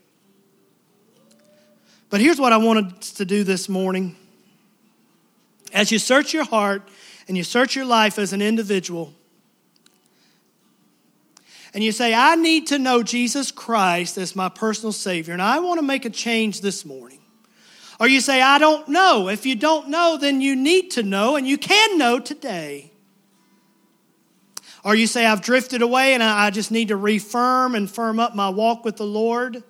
But 2.09 2.21
here's 2.21 2.39
what 2.39 2.53
I 2.53 2.57
wanted 2.57 3.01
to 3.01 3.25
do 3.25 3.43
this 3.43 3.67
morning. 3.69 4.15
As 5.73 5.91
you 5.91 5.99
search 5.99 6.33
your 6.33 6.43
heart 6.43 6.87
and 7.27 7.37
you 7.37 7.43
search 7.43 7.75
your 7.75 7.85
life 7.85 8.19
as 8.19 8.33
an 8.33 8.41
individual, 8.41 9.13
and 11.73 11.83
you 11.83 11.91
say, 11.91 12.13
I 12.13 12.35
need 12.35 12.67
to 12.67 12.79
know 12.79 13.01
Jesus 13.01 13.51
Christ 13.51 14.17
as 14.17 14.35
my 14.35 14.49
personal 14.49 14.91
Savior, 14.91 15.33
and 15.33 15.41
I 15.41 15.59
want 15.59 15.79
to 15.79 15.85
make 15.85 16.03
a 16.03 16.09
change 16.09 16.61
this 16.61 16.85
morning. 16.85 17.19
Or 17.99 18.07
you 18.07 18.19
say, 18.19 18.41
I 18.41 18.57
don't 18.57 18.89
know. 18.89 19.29
If 19.29 19.45
you 19.45 19.55
don't 19.55 19.89
know, 19.89 20.17
then 20.19 20.41
you 20.41 20.55
need 20.55 20.91
to 20.91 21.03
know, 21.03 21.35
and 21.35 21.47
you 21.47 21.57
can 21.57 21.97
know 21.97 22.19
today. 22.19 22.91
Or 24.83 24.95
you 24.95 25.07
say, 25.07 25.25
I've 25.25 25.41
drifted 25.41 25.81
away 25.81 26.13
and 26.15 26.23
I 26.23 26.49
just 26.49 26.71
need 26.71 26.87
to 26.87 26.97
refirm 26.97 27.75
and 27.75 27.89
firm 27.89 28.19
up 28.19 28.35
my 28.35 28.49
walk 28.49 28.83
with 28.83 28.97
the 28.97 29.05
Lord. 29.05 29.63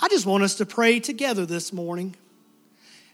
I 0.00 0.08
just 0.08 0.24
want 0.24 0.44
us 0.44 0.54
to 0.56 0.66
pray 0.66 0.98
together 0.98 1.44
this 1.44 1.72
morning. 1.72 2.16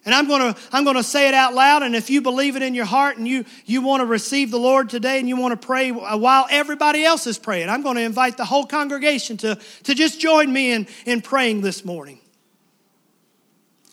And 0.04 0.14
I'm 0.14 0.26
going 0.26 0.52
to 0.52 0.60
I'm 0.72 0.84
going 0.84 0.96
to 0.96 1.02
say 1.02 1.28
it 1.28 1.34
out 1.34 1.54
loud 1.54 1.82
and 1.82 1.94
if 1.94 2.10
you 2.10 2.22
believe 2.22 2.56
it 2.56 2.62
in 2.62 2.74
your 2.74 2.84
heart 2.84 3.18
and 3.18 3.28
you 3.28 3.44
you 3.66 3.82
want 3.82 4.00
to 4.00 4.06
receive 4.06 4.50
the 4.50 4.58
Lord 4.58 4.90
today 4.90 5.20
and 5.20 5.28
you 5.28 5.36
want 5.36 5.60
to 5.60 5.66
pray 5.66 5.90
uh, 5.90 6.16
while 6.16 6.46
everybody 6.50 7.04
else 7.04 7.26
is 7.26 7.38
praying, 7.38 7.68
I'm 7.68 7.82
going 7.82 7.96
to 7.96 8.02
invite 8.02 8.36
the 8.36 8.44
whole 8.44 8.66
congregation 8.66 9.36
to 9.38 9.58
to 9.84 9.94
just 9.94 10.20
join 10.20 10.52
me 10.52 10.72
in 10.72 10.88
in 11.06 11.20
praying 11.20 11.60
this 11.60 11.84
morning. 11.84 12.18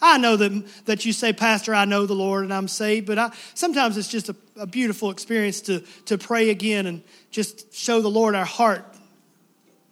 I 0.02 0.18
know 0.18 0.38
that, 0.38 0.86
that 0.86 1.06
you 1.06 1.12
say, 1.12 1.34
Pastor, 1.34 1.76
I 1.76 1.86
know 1.86 2.06
the 2.06 2.14
Lord 2.14 2.46
and 2.46 2.54
I'm 2.54 2.68
saved, 2.68 3.06
but 3.06 3.20
I, 3.20 3.32
sometimes 3.54 3.98
it's 3.98 4.08
just 4.08 4.30
a, 4.30 4.36
a 4.56 4.66
beautiful 4.66 5.12
experience 5.12 5.62
to, 5.62 5.82
to 6.06 6.18
pray 6.18 6.52
again 6.52 6.86
and 6.86 7.04
just 7.32 7.74
show 7.74 8.02
the 8.02 8.10
Lord 8.10 8.34
our 8.34 8.46
heart 8.46 8.86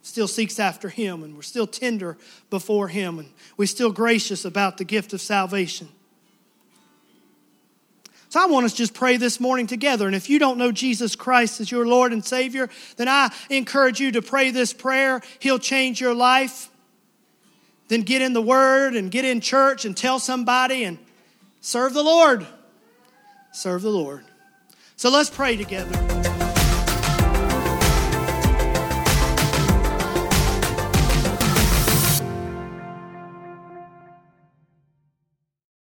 still 0.00 0.28
seeks 0.28 0.58
after 0.58 0.88
Him 0.88 1.22
and 1.22 1.36
we're 1.36 1.42
still 1.42 1.66
tender 1.66 2.16
before 2.48 2.88
Him 2.88 3.18
and 3.18 3.28
we're 3.58 3.66
still 3.66 3.92
gracious 3.92 4.46
about 4.46 4.78
the 4.78 4.84
gift 4.84 5.12
of 5.12 5.20
salvation. 5.20 5.88
So 8.30 8.40
I 8.40 8.46
want 8.46 8.66
us 8.66 8.72
to 8.72 8.78
just 8.78 8.94
pray 8.94 9.16
this 9.16 9.40
morning 9.40 9.66
together. 9.66 10.06
And 10.06 10.14
if 10.14 10.28
you 10.28 10.38
don't 10.38 10.58
know 10.58 10.70
Jesus 10.70 11.16
Christ 11.16 11.60
as 11.60 11.70
your 11.70 11.86
Lord 11.86 12.12
and 12.12 12.24
Savior, 12.24 12.68
then 12.96 13.08
I 13.08 13.32
encourage 13.48 14.00
you 14.00 14.12
to 14.12 14.22
pray 14.22 14.50
this 14.50 14.72
prayer. 14.72 15.22
He'll 15.38 15.58
change 15.58 16.00
your 16.00 16.14
life 16.14 16.70
then 17.88 18.02
get 18.02 18.22
in 18.22 18.34
the 18.34 18.42
Word 18.42 18.94
and 18.94 19.10
get 19.10 19.24
in 19.24 19.40
church 19.40 19.84
and 19.84 19.96
tell 19.96 20.18
somebody 20.18 20.84
and 20.84 20.98
serve 21.60 21.94
the 21.94 22.02
Lord. 22.02 22.46
Serve 23.52 23.82
the 23.82 23.90
Lord. 23.90 24.24
So 24.96 25.10
let's 25.10 25.30
pray 25.30 25.56
together. 25.56 26.37